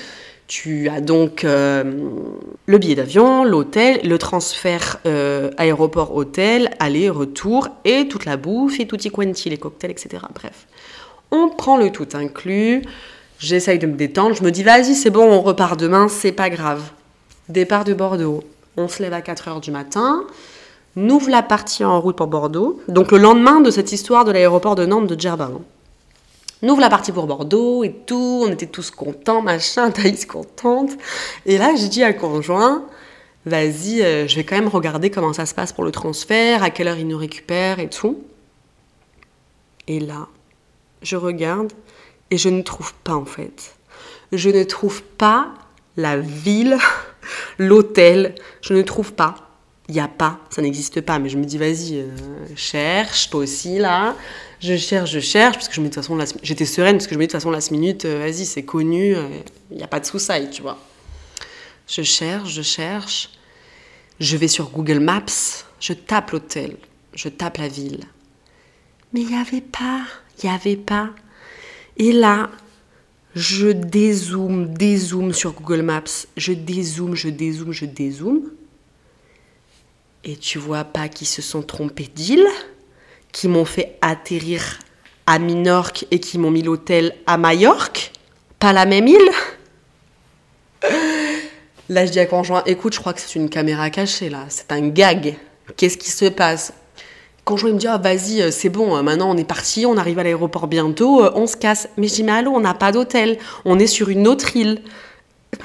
Tu 0.47 0.89
as 0.89 1.01
donc 1.01 1.43
euh, 1.43 1.83
le 2.67 2.77
billet 2.77 2.93
d'avion, 2.93 3.43
l'hôtel, 3.43 3.99
le 4.03 4.17
transfert 4.19 4.99
euh, 5.07 5.49
aéroport-hôtel, 5.57 6.69
aller-retour, 6.77 7.69
et 7.83 8.07
toute 8.07 8.25
la 8.25 8.37
bouffe, 8.37 8.79
et 8.79 8.85
tutti 8.85 9.09
quanti, 9.09 9.49
les 9.49 9.57
cocktails, 9.57 9.89
etc. 9.89 10.23
Bref, 10.35 10.67
on 11.31 11.49
prend 11.49 11.77
le 11.77 11.91
tout 11.91 12.07
inclus. 12.13 12.83
J'essaye 13.39 13.79
de 13.79 13.87
me 13.87 13.95
détendre. 13.95 14.35
Je 14.35 14.43
me 14.43 14.51
dis, 14.51 14.63
vas-y, 14.63 14.95
c'est 14.95 15.09
bon, 15.09 15.31
on 15.31 15.41
repart 15.41 15.79
demain, 15.79 16.07
c'est 16.07 16.31
pas 16.31 16.49
grave. 16.49 16.81
Départ 17.49 17.83
de 17.83 17.93
Bordeaux. 17.93 18.43
On 18.77 18.87
se 18.87 19.01
lève 19.01 19.13
à 19.13 19.21
4 19.21 19.49
h 19.49 19.61
du 19.61 19.71
matin. 19.71 20.25
Nous 20.95 21.19
la 21.27 21.43
partie 21.43 21.83
en 21.83 21.99
route 21.99 22.15
pour 22.15 22.27
Bordeaux. 22.27 22.81
Donc 22.87 23.11
le 23.11 23.17
lendemain 23.17 23.59
de 23.59 23.69
cette 23.71 23.91
histoire 23.91 24.25
de 24.25 24.31
l'aéroport 24.31 24.75
de 24.75 24.85
Nantes 24.85 25.07
de 25.07 25.19
Djerba. 25.19 25.51
Hein. 25.53 25.61
Nous 26.61 26.79
la 26.79 26.89
partie 26.89 27.11
pour 27.11 27.27
Bordeaux 27.27 27.83
et 27.83 27.91
tout. 27.91 28.43
On 28.47 28.51
était 28.51 28.65
tous 28.65 28.91
contents, 28.91 29.41
machin, 29.41 29.91
Thaïs 29.91 30.25
contente. 30.25 30.91
Et 31.45 31.57
là, 31.57 31.75
j'ai 31.75 31.89
dit 31.89 32.03
à 32.03 32.13
conjoint, 32.13 32.85
vas-y, 33.45 34.01
euh, 34.01 34.27
je 34.27 34.35
vais 34.35 34.43
quand 34.43 34.55
même 34.55 34.69
regarder 34.69 35.09
comment 35.09 35.33
ça 35.33 35.45
se 35.45 35.53
passe 35.53 35.73
pour 35.73 35.83
le 35.83 35.91
transfert, 35.91 36.63
à 36.63 36.69
quelle 36.69 36.87
heure 36.87 36.97
il 36.97 37.07
nous 37.07 37.17
récupère 37.17 37.79
et 37.79 37.89
tout. 37.89 38.23
Et 39.87 39.99
là, 39.99 40.27
je 41.01 41.17
regarde 41.17 41.71
et 42.31 42.37
je 42.37 42.49
ne 42.49 42.61
trouve 42.61 42.93
pas 43.03 43.15
en 43.15 43.25
fait. 43.25 43.75
Je 44.31 44.49
ne 44.49 44.63
trouve 44.63 45.03
pas 45.03 45.53
la 45.97 46.17
ville, 46.17 46.77
l'hôtel, 47.57 48.35
je 48.61 48.73
ne 48.73 48.81
trouve 48.81 49.13
pas. 49.13 49.35
Il 49.87 49.93
n'y 49.93 50.01
a 50.01 50.07
pas, 50.07 50.39
ça 50.49 50.63
n'existe 50.63 51.01
pas. 51.01 51.19
Mais 51.19 51.29
je 51.29 51.37
me 51.37 51.45
dis, 51.45 51.59
vas-y, 51.59 51.99
euh, 51.99 52.07
cherche, 52.55 53.29
toi 53.29 53.41
aussi 53.41 53.77
là. 53.77 54.15
Je 54.59 54.77
cherche, 54.77 55.11
je 55.11 55.19
cherche, 55.19 55.55
parce 55.55 55.67
que 55.67 55.75
je 55.75 55.81
me 55.81 55.85
dis, 55.85 55.91
de 55.91 56.01
toute 56.01 56.17
façon, 56.17 56.39
j'étais 56.41 56.65
sereine, 56.65 56.95
parce 56.97 57.05
que 57.05 57.13
je 57.13 57.19
me 57.19 57.23
dis, 57.23 57.27
de 57.27 57.31
toute 57.31 57.39
façon, 57.39 57.51
last 57.51 57.69
minute, 57.69 58.05
euh, 58.05 58.17
vas-y, 58.19 58.45
c'est 58.45 58.63
connu, 58.63 59.15
il 59.69 59.77
n'y 59.77 59.83
a 59.83 59.87
pas 59.87 59.99
de 59.99 60.05
sous-side, 60.05 60.49
tu 60.49 60.63
vois. 60.63 60.79
Je 61.87 62.01
cherche, 62.01 62.49
je 62.49 62.63
cherche. 62.63 63.29
Je 64.19 64.37
vais 64.37 64.47
sur 64.47 64.69
Google 64.69 64.99
Maps, 64.99 65.65
je 65.79 65.91
tape 65.91 66.31
l'hôtel, 66.31 66.77
je 67.13 67.27
tape 67.27 67.57
la 67.57 67.67
ville. 67.67 68.05
Mais 69.11 69.21
il 69.21 69.27
n'y 69.27 69.35
avait 69.35 69.61
pas, 69.61 70.03
il 70.41 70.49
n'y 70.49 70.55
avait 70.55 70.77
pas. 70.77 71.09
Et 71.97 72.11
là, 72.11 72.49
je 73.35 73.67
dézoome, 73.67 74.73
dézoome 74.73 75.33
sur 75.33 75.53
Google 75.53 75.81
Maps, 75.81 76.03
je 76.37 76.53
dézoome, 76.53 77.15
je 77.15 77.29
dézoome, 77.29 77.71
je 77.71 77.85
dézoome. 77.85 78.51
Et 80.23 80.35
tu 80.37 80.57
vois 80.57 80.83
pas 80.83 81.07
qu'ils 81.07 81.27
se 81.27 81.41
sont 81.41 81.61
trompés 81.61 82.09
d'île, 82.13 82.47
qui 83.31 83.47
m'ont 83.47 83.65
fait 83.65 83.97
atterrir 84.01 84.79
à 85.27 85.39
Minorque 85.39 86.05
et 86.11 86.19
qui 86.19 86.37
m'ont 86.37 86.51
mis 86.51 86.61
l'hôtel 86.61 87.15
à 87.27 87.37
Majorque 87.37 88.11
Pas 88.59 88.73
la 88.73 88.85
même 88.85 89.07
île 89.07 89.31
Là, 91.89 92.05
je 92.05 92.11
dis 92.11 92.19
à 92.19 92.25
conjoint, 92.25 92.63
écoute, 92.65 92.93
je 92.93 92.99
crois 92.99 93.13
que 93.13 93.21
c'est 93.21 93.35
une 93.35 93.49
caméra 93.49 93.89
cachée, 93.91 94.29
là. 94.29 94.45
C'est 94.49 94.71
un 94.71 94.87
gag. 94.87 95.35
Qu'est-ce 95.77 95.97
qui 95.97 96.09
se 96.09 96.25
passe? 96.25 96.73
Conjoint, 97.45 97.73
me 97.73 97.77
dit, 97.77 97.85
ah, 97.85 97.99
vas-y, 97.99 98.41
euh, 98.41 98.49
c'est 98.49 98.69
bon, 98.69 98.97
euh, 98.97 99.03
maintenant 99.03 99.29
on 99.29 99.37
est 99.37 99.47
parti, 99.47 99.85
on 99.85 99.97
arrive 99.97 100.17
à 100.17 100.23
l'aéroport 100.23 100.65
bientôt, 100.65 101.23
euh, 101.23 101.31
on 101.35 101.45
se 101.45 101.55
casse. 101.55 101.87
Mais 101.95 102.07
je 102.07 102.15
dis, 102.15 102.23
mais 102.23 102.31
allô, 102.31 102.49
on 102.51 102.59
n'a 102.59 102.73
pas 102.73 102.91
d'hôtel, 102.91 103.37
on 103.65 103.77
est 103.77 103.85
sur 103.85 104.09
une 104.09 104.27
autre 104.27 104.55
île. 104.57 104.81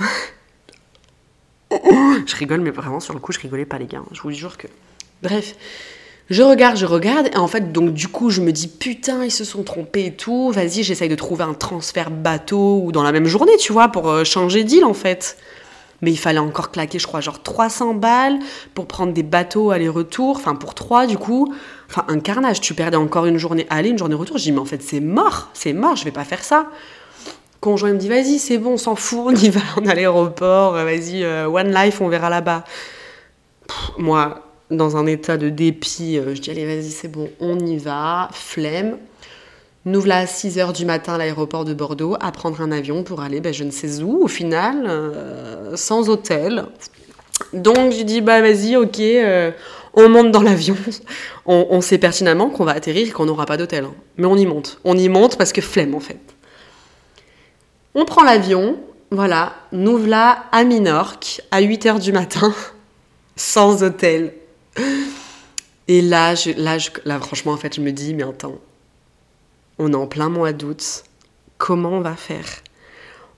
je 1.70 2.36
rigole, 2.36 2.60
mais 2.60 2.70
vraiment, 2.70 3.00
sur 3.00 3.14
le 3.14 3.18
coup, 3.18 3.32
je 3.32 3.40
rigolais 3.40 3.64
pas, 3.64 3.78
les 3.78 3.86
gars. 3.86 4.02
Je 4.12 4.20
vous 4.20 4.30
jure 4.30 4.58
que. 4.58 4.66
Bref. 5.22 5.54
Je 6.28 6.42
regarde, 6.42 6.76
je 6.76 6.84
regarde, 6.86 7.28
et 7.32 7.38
en 7.38 7.48
fait, 7.48 7.72
donc 7.72 7.94
du 7.94 8.08
coup, 8.08 8.28
je 8.28 8.42
me 8.42 8.52
dis, 8.52 8.68
putain, 8.68 9.24
ils 9.24 9.32
se 9.32 9.42
sont 9.42 9.62
trompés 9.64 10.06
et 10.06 10.12
tout, 10.12 10.52
vas-y, 10.52 10.84
j'essaye 10.84 11.08
de 11.08 11.16
trouver 11.16 11.44
un 11.44 11.54
transfert 11.54 12.10
bateau 12.10 12.82
ou 12.84 12.92
dans 12.92 13.02
la 13.02 13.10
même 13.10 13.26
journée, 13.26 13.56
tu 13.56 13.72
vois, 13.72 13.88
pour 13.88 14.24
changer 14.24 14.62
d'île, 14.62 14.84
en 14.84 14.94
fait 14.94 15.38
mais 16.02 16.10
il 16.10 16.16
fallait 16.16 16.38
encore 16.38 16.70
claquer, 16.70 16.98
je 16.98 17.06
crois, 17.06 17.20
genre 17.20 17.42
300 17.42 17.94
balles 17.94 18.38
pour 18.74 18.86
prendre 18.86 19.12
des 19.12 19.22
bateaux 19.22 19.70
aller-retour, 19.70 20.36
enfin 20.36 20.54
pour 20.54 20.74
trois 20.74 21.06
du 21.06 21.18
coup. 21.18 21.52
Enfin, 21.88 22.04
un 22.08 22.20
carnage, 22.20 22.60
tu 22.60 22.74
perdais 22.74 22.96
encore 22.96 23.26
une 23.26 23.38
journée 23.38 23.66
aller, 23.68 23.90
une 23.90 23.98
journée 23.98 24.14
retour. 24.14 24.38
Je 24.38 24.44
dis, 24.44 24.52
mais 24.52 24.60
en 24.60 24.64
fait, 24.64 24.82
c'est 24.82 25.00
mort, 25.00 25.48
c'est 25.54 25.72
mort, 25.72 25.96
je 25.96 26.04
vais 26.04 26.12
pas 26.12 26.24
faire 26.24 26.44
ça. 26.44 26.66
Conjoint 27.60 27.92
me 27.92 27.98
dit, 27.98 28.08
vas-y, 28.08 28.38
c'est 28.38 28.58
bon, 28.58 28.74
on 28.74 28.76
s'en 28.76 28.94
fout, 28.94 29.20
on 29.26 29.34
y 29.34 29.50
va, 29.50 29.60
on 29.76 29.86
a 29.86 29.94
l'aéroport, 29.94 30.72
vas-y, 30.72 31.24
euh, 31.24 31.46
One 31.48 31.74
Life, 31.74 32.00
on 32.00 32.08
verra 32.08 32.30
là-bas. 32.30 32.64
Moi, 33.98 34.42
dans 34.70 34.96
un 34.96 35.06
état 35.06 35.36
de 35.36 35.48
dépit, 35.48 36.18
euh, 36.18 36.34
je 36.34 36.40
dis, 36.40 36.50
allez, 36.50 36.64
vas-y, 36.64 36.90
c'est 36.90 37.08
bon, 37.08 37.28
on 37.40 37.58
y 37.58 37.76
va, 37.76 38.28
flemme. 38.32 38.96
Nous 39.86 40.00
voilà 40.00 40.18
à 40.18 40.26
6 40.26 40.58
h 40.58 40.72
du 40.74 40.84
matin 40.84 41.14
à 41.14 41.18
l'aéroport 41.18 41.64
de 41.64 41.72
Bordeaux 41.72 42.14
à 42.20 42.32
prendre 42.32 42.60
un 42.60 42.70
avion 42.70 43.02
pour 43.02 43.22
aller 43.22 43.40
ben, 43.40 43.54
je 43.54 43.64
ne 43.64 43.70
sais 43.70 44.02
où 44.02 44.22
au 44.22 44.28
final, 44.28 44.84
euh, 44.86 45.74
sans 45.76 46.10
hôtel. 46.10 46.66
Donc 47.54 47.92
j'ai 47.92 48.04
dit 48.04 48.20
bah 48.20 48.42
vas-y, 48.42 48.76
ok, 48.76 49.00
euh, 49.00 49.50
on 49.94 50.10
monte 50.10 50.32
dans 50.32 50.42
l'avion. 50.42 50.76
On, 51.46 51.80
sait 51.80 51.98
pertinemment 51.98 52.48
qu'on 52.48 52.64
va 52.64 52.72
atterrir 52.72 53.08
et 53.08 53.10
qu'on 53.10 53.24
n'aura 53.24 53.44
pas 53.44 53.56
d'hôtel. 53.56 53.84
Hein. 53.84 53.94
Mais 54.18 54.26
on 54.26 54.36
y 54.36 54.46
monte. 54.46 54.78
On 54.84 54.96
y 54.96 55.08
monte 55.08 55.36
parce 55.36 55.52
que 55.52 55.60
flemme 55.60 55.96
en 55.96 56.00
fait. 56.00 56.20
On 57.96 58.04
prend 58.04 58.22
l'avion, 58.22 58.78
voilà, 59.10 59.54
nous 59.72 59.98
voilà 59.98 60.44
à 60.52 60.62
Minorque 60.62 61.42
à 61.50 61.60
8 61.60 61.86
h 61.86 61.98
du 61.98 62.12
matin, 62.12 62.54
sans 63.36 63.82
hôtel. 63.82 64.34
Et 65.88 66.02
là, 66.02 66.36
je, 66.36 66.52
là, 66.56 66.76
là, 67.04 67.18
franchement, 67.18 67.50
en 67.50 67.56
fait, 67.56 67.74
je 67.74 67.80
me 67.80 67.90
dis, 67.90 68.14
mais 68.14 68.22
attends, 68.22 68.60
on 69.80 69.92
est 69.92 69.96
en 69.96 70.06
plein 70.06 70.28
mois 70.28 70.52
d'août. 70.52 71.04
Comment 71.58 71.90
on 71.90 72.00
va 72.00 72.14
faire? 72.14 72.46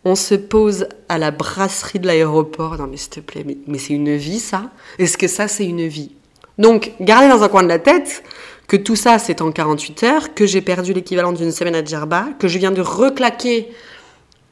On 0.04 0.16
se 0.16 0.34
pose 0.34 0.88
à 1.08 1.16
la 1.16 1.30
brasserie 1.30 2.00
de 2.00 2.06
l'aéroport. 2.08 2.76
Non 2.76 2.88
mais 2.88 2.96
s'il 2.96 3.10
te 3.10 3.20
plaît, 3.20 3.46
mais, 3.66 3.78
c'est 3.78 3.94
une 3.94 4.16
vie 4.16 4.40
ça? 4.40 4.70
Est-ce 4.98 5.16
que 5.16 5.28
ça 5.28 5.46
c'est 5.46 5.64
une 5.64 5.86
vie? 5.86 6.10
Donc 6.58 6.92
gardez 7.00 7.28
dans 7.28 7.42
un 7.42 7.48
coin 7.48 7.62
de 7.62 7.68
la 7.68 7.78
tête 7.78 8.24
que 8.66 8.76
tout 8.76 8.96
ça 8.96 9.18
c'est 9.20 9.40
en 9.40 9.52
48 9.52 10.02
heures, 10.02 10.34
que 10.34 10.44
j'ai 10.44 10.60
perdu 10.60 10.92
l'équivalent 10.92 11.32
d'une 11.32 11.52
semaine 11.52 11.76
à 11.76 11.84
Djerba, 11.84 12.26
que 12.40 12.48
je 12.48 12.58
viens 12.58 12.72
de 12.72 12.80
reclaquer, 12.80 13.68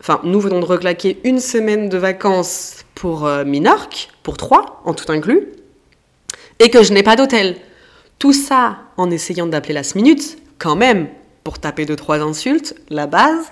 enfin 0.01 0.21
nous 0.23 0.41
venons 0.41 0.61
de 0.61 0.65
reclaquer 0.65 1.19
une 1.25 1.41
semaine 1.41 1.89
de 1.89 1.99
vacances 1.99 2.85
pour 2.95 3.27
euh, 3.27 3.45
Minorque, 3.45 4.11
pour 4.23 4.37
trois 4.37 4.81
en 4.85 4.95
tout 4.95 5.11
inclus, 5.11 5.49
et 6.61 6.71
que 6.71 6.85
je 6.85 6.93
n'ai 6.93 7.03
pas 7.03 7.17
d'hôtel. 7.17 7.57
Tout 8.21 8.33
ça 8.33 8.79
en 8.97 9.11
essayant 9.11 9.47
d'appeler 9.47 9.75
la 9.75 9.83
minute, 9.97 10.39
quand 10.59 10.77
même, 10.77 11.09
pour 11.45 11.59
taper 11.59 11.87
deux 11.87 11.97
trois 11.97 12.21
insultes, 12.21 12.75
la 12.89 13.07
base. 13.07 13.47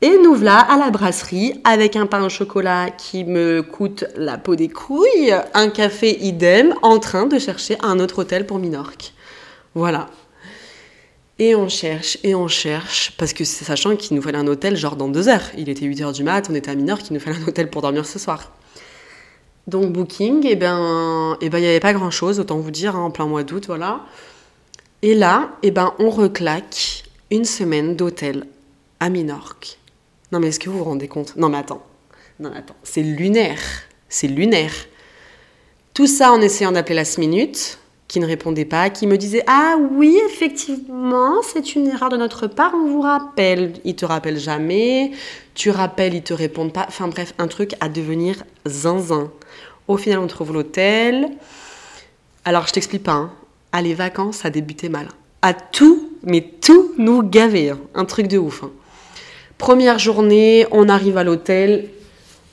Et 0.00 0.18
nous 0.18 0.34
voilà 0.34 0.58
à 0.58 0.76
la 0.76 0.90
brasserie 0.90 1.60
avec 1.62 1.94
un 1.94 2.06
pain 2.06 2.24
au 2.24 2.28
chocolat 2.28 2.90
qui 2.90 3.24
me 3.24 3.62
coûte 3.62 4.04
la 4.16 4.36
peau 4.36 4.56
des 4.56 4.68
couilles, 4.68 5.32
un 5.54 5.70
café 5.70 6.18
idem, 6.24 6.74
en 6.82 6.98
train 6.98 7.26
de 7.26 7.38
chercher 7.38 7.76
un 7.82 8.00
autre 8.00 8.18
hôtel 8.20 8.44
pour 8.44 8.58
Minorque. 8.58 9.12
Voilà. 9.74 10.08
Et 11.38 11.54
on 11.54 11.68
cherche, 11.68 12.18
et 12.24 12.34
on 12.34 12.46
cherche, 12.48 13.12
parce 13.16 13.32
que 13.32 13.44
sachant 13.44 13.96
qu'il 13.96 14.16
nous 14.16 14.22
fallait 14.22 14.38
un 14.38 14.46
hôtel 14.46 14.76
genre 14.76 14.96
dans 14.96 15.08
deux 15.08 15.28
heures. 15.28 15.50
Il 15.56 15.68
était 15.68 15.86
8 15.86 16.02
heures 16.02 16.12
du 16.12 16.24
mat, 16.24 16.48
on 16.50 16.54
était 16.54 16.70
à 16.70 16.74
Minorque, 16.74 17.08
il 17.10 17.14
nous 17.14 17.20
fallait 17.20 17.38
un 17.38 17.46
hôtel 17.48 17.70
pour 17.70 17.82
dormir 17.82 18.04
ce 18.04 18.18
soir. 18.18 18.52
Donc 19.66 19.92
booking, 19.92 20.44
et 20.44 20.52
eh 20.52 20.56
ben, 20.56 21.36
eh 21.40 21.48
ben 21.48 21.58
il 21.58 21.62
n'y 21.62 21.68
avait 21.68 21.80
pas 21.80 21.92
grand 21.92 22.10
chose, 22.10 22.40
autant 22.40 22.58
vous 22.58 22.70
dire, 22.72 22.96
hein, 22.96 23.04
en 23.04 23.10
plein 23.10 23.26
mois 23.26 23.44
d'août, 23.44 23.66
voilà. 23.66 24.00
Et 25.04 25.14
là, 25.14 25.50
eh 25.64 25.72
ben, 25.72 25.94
on 25.98 26.10
reclaque 26.10 27.02
une 27.32 27.44
semaine 27.44 27.96
d'hôtel 27.96 28.46
à 29.00 29.08
Minorque. 29.08 29.78
Non, 30.30 30.38
mais 30.38 30.48
est-ce 30.48 30.60
que 30.60 30.70
vous 30.70 30.78
vous 30.78 30.84
rendez 30.84 31.08
compte? 31.08 31.34
Non, 31.36 31.48
mais 31.48 31.58
attends. 31.58 31.82
Non, 32.38 32.52
attends. 32.54 32.76
C'est 32.84 33.02
lunaire. 33.02 33.58
C'est 34.08 34.28
lunaire. 34.28 34.72
Tout 35.92 36.06
ça 36.06 36.32
en 36.32 36.40
essayant 36.40 36.70
d'appeler 36.70 36.94
la 36.94 37.04
minute, 37.18 37.78
qui 38.06 38.20
ne 38.20 38.26
répondait 38.26 38.64
pas, 38.64 38.90
qui 38.90 39.08
me 39.08 39.18
disait 39.18 39.42
Ah 39.48 39.76
oui, 39.90 40.20
effectivement, 40.26 41.42
c'est 41.42 41.74
une 41.74 41.88
erreur 41.88 42.08
de 42.08 42.16
notre 42.16 42.46
part, 42.46 42.72
on 42.74 42.86
vous 42.86 43.00
rappelle. 43.00 43.72
Il 43.84 43.96
te 43.96 44.04
rappelle 44.04 44.38
jamais, 44.38 45.10
tu 45.54 45.70
rappelles, 45.70 46.14
ils 46.14 46.22
te 46.22 46.32
répondent 46.32 46.72
pas. 46.72 46.84
Enfin 46.86 47.08
bref, 47.08 47.34
un 47.38 47.48
truc 47.48 47.74
à 47.80 47.88
devenir 47.88 48.44
zinzin. 48.66 49.32
Au 49.88 49.96
final, 49.96 50.20
on 50.20 50.28
trouve 50.28 50.52
l'hôtel. 50.52 51.28
Alors, 52.44 52.68
je 52.68 52.72
t'explique 52.72 53.02
pas. 53.02 53.12
Hein 53.12 53.32
à 53.72 53.82
les 53.82 53.94
vacances, 53.94 54.38
ça 54.38 54.50
débutait 54.50 54.88
mal. 54.88 55.08
À 55.40 55.54
tout, 55.54 56.10
mais 56.22 56.40
tout 56.60 56.92
nous 56.98 57.22
gaver. 57.22 57.70
Hein. 57.70 57.80
Un 57.94 58.04
truc 58.04 58.28
de 58.28 58.38
ouf. 58.38 58.62
Hein. 58.62 58.70
Première 59.58 59.98
journée, 59.98 60.66
on 60.70 60.88
arrive 60.88 61.16
à 61.16 61.24
l'hôtel, 61.24 61.88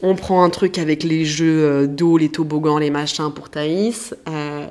on 0.01 0.15
prend 0.15 0.43
un 0.43 0.49
truc 0.49 0.77
avec 0.77 1.03
les 1.03 1.25
jeux 1.25 1.63
euh, 1.63 1.87
d'eau, 1.87 2.17
les 2.17 2.29
toboggans, 2.29 2.77
les 2.77 2.89
machins 2.89 3.31
pour 3.33 3.49
Thaïs. 3.49 4.15
Euh, 4.27 4.67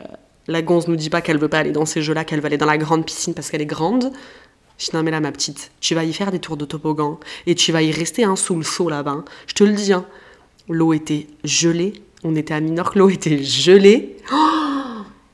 la 0.47 0.63
gonze 0.63 0.89
nous 0.89 0.97
dit 0.97 1.11
pas 1.11 1.21
qu'elle 1.21 1.39
veut 1.39 1.49
pas 1.49 1.59
aller 1.59 1.73
dans 1.73 1.85
ces 1.85 2.01
jeux-là, 2.01 2.25
qu'elle 2.25 2.41
veut 2.41 2.47
aller 2.47 2.57
dans 2.57 2.67
la 2.67 2.79
grande 2.79 3.05
piscine 3.05 3.35
parce 3.35 3.51
qu'elle 3.51 3.61
est 3.61 3.67
grande. 3.67 4.13
Je 4.79 4.87
dis 4.87 4.91
non 4.95 5.03
mais 5.03 5.11
là 5.11 5.21
ma 5.21 5.33
petite, 5.33 5.73
tu 5.81 5.95
vas 5.97 6.05
y 6.05 6.13
faire 6.13 6.31
des 6.31 6.39
tours 6.39 6.57
de 6.57 6.65
toboggan 6.65 7.19
et 7.47 7.57
tu 7.57 7.73
vas 7.73 7.83
y 7.83 7.91
rester 7.91 8.23
hein, 8.25 8.37
sous 8.37 8.55
le 8.55 8.63
seau 8.63 8.89
là-bas. 8.89 9.11
Hein. 9.11 9.25
Je 9.49 9.55
te 9.55 9.65
le 9.65 9.73
dis, 9.73 9.93
hein. 9.93 10.07
l'eau 10.69 10.93
était 10.93 11.27
gelée. 11.45 11.95
On 12.25 12.35
était 12.35 12.55
à 12.55 12.61
Minorque, 12.61 12.95
l'eau 12.95 13.11
était 13.11 13.43
gelée. 13.43 14.17
Oh 14.33 14.68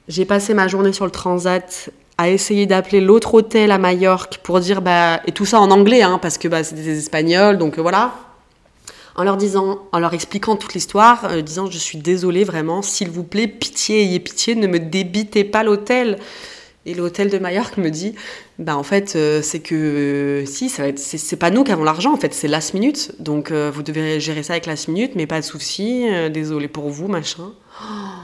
j'ai 0.08 0.24
passé 0.24 0.54
ma 0.54 0.68
journée 0.68 0.92
sur 0.92 1.04
le 1.04 1.10
transat 1.10 1.90
à 2.18 2.28
essayer 2.28 2.66
d'appeler 2.66 3.00
l'autre 3.00 3.34
hôtel 3.34 3.70
à 3.70 3.78
Majorque 3.78 4.38
pour 4.42 4.60
dire, 4.60 4.82
bah, 4.82 5.20
et 5.26 5.32
tout 5.32 5.46
ça 5.46 5.60
en 5.60 5.70
anglais, 5.70 6.02
hein, 6.02 6.18
parce 6.20 6.38
que 6.38 6.46
bah, 6.46 6.62
c'était 6.62 6.82
des 6.82 6.98
Espagnols, 6.98 7.58
donc 7.58 7.78
euh, 7.78 7.82
voilà. 7.82 8.14
En 9.16 9.24
leur 9.24 9.36
disant, 9.36 9.80
en 9.92 9.98
leur 9.98 10.12
expliquant 10.12 10.56
toute 10.56 10.74
l'histoire, 10.74 11.24
euh, 11.30 11.40
disant, 11.40 11.70
je 11.70 11.78
suis 11.78 11.98
désolée 11.98 12.44
vraiment, 12.44 12.82
s'il 12.82 13.10
vous 13.10 13.24
plaît, 13.24 13.48
pitié, 13.48 14.02
ayez 14.02 14.20
pitié, 14.20 14.54
ne 14.54 14.66
me 14.66 14.78
débitez 14.78 15.44
pas 15.44 15.62
l'hôtel. 15.62 16.18
Et 16.86 16.94
l'hôtel 16.94 17.30
de 17.30 17.38
Majorque 17.38 17.78
me 17.78 17.88
dit, 17.88 18.14
bah 18.58 18.76
en 18.76 18.82
fait, 18.82 19.16
euh, 19.16 19.40
c'est 19.42 19.60
que 19.60 20.44
si, 20.46 20.68
ça 20.68 20.86
va 20.86 20.96
c'est, 20.96 21.36
pas 21.36 21.50
nous 21.50 21.64
qui 21.64 21.72
avons 21.72 21.84
l'argent, 21.84 22.12
en 22.12 22.18
fait, 22.18 22.34
c'est 22.34 22.48
last 22.48 22.74
minute. 22.74 23.14
Donc 23.20 23.50
vous 23.50 23.82
devez 23.82 24.20
gérer 24.20 24.42
ça 24.42 24.52
avec 24.52 24.66
last 24.66 24.88
minute, 24.88 25.12
mais 25.16 25.26
pas 25.26 25.40
de 25.40 25.46
souci, 25.46 26.04
désolé 26.30 26.68
pour 26.68 26.90
vous, 26.90 27.08
machin. 27.08 27.52
Oh. 27.82 28.23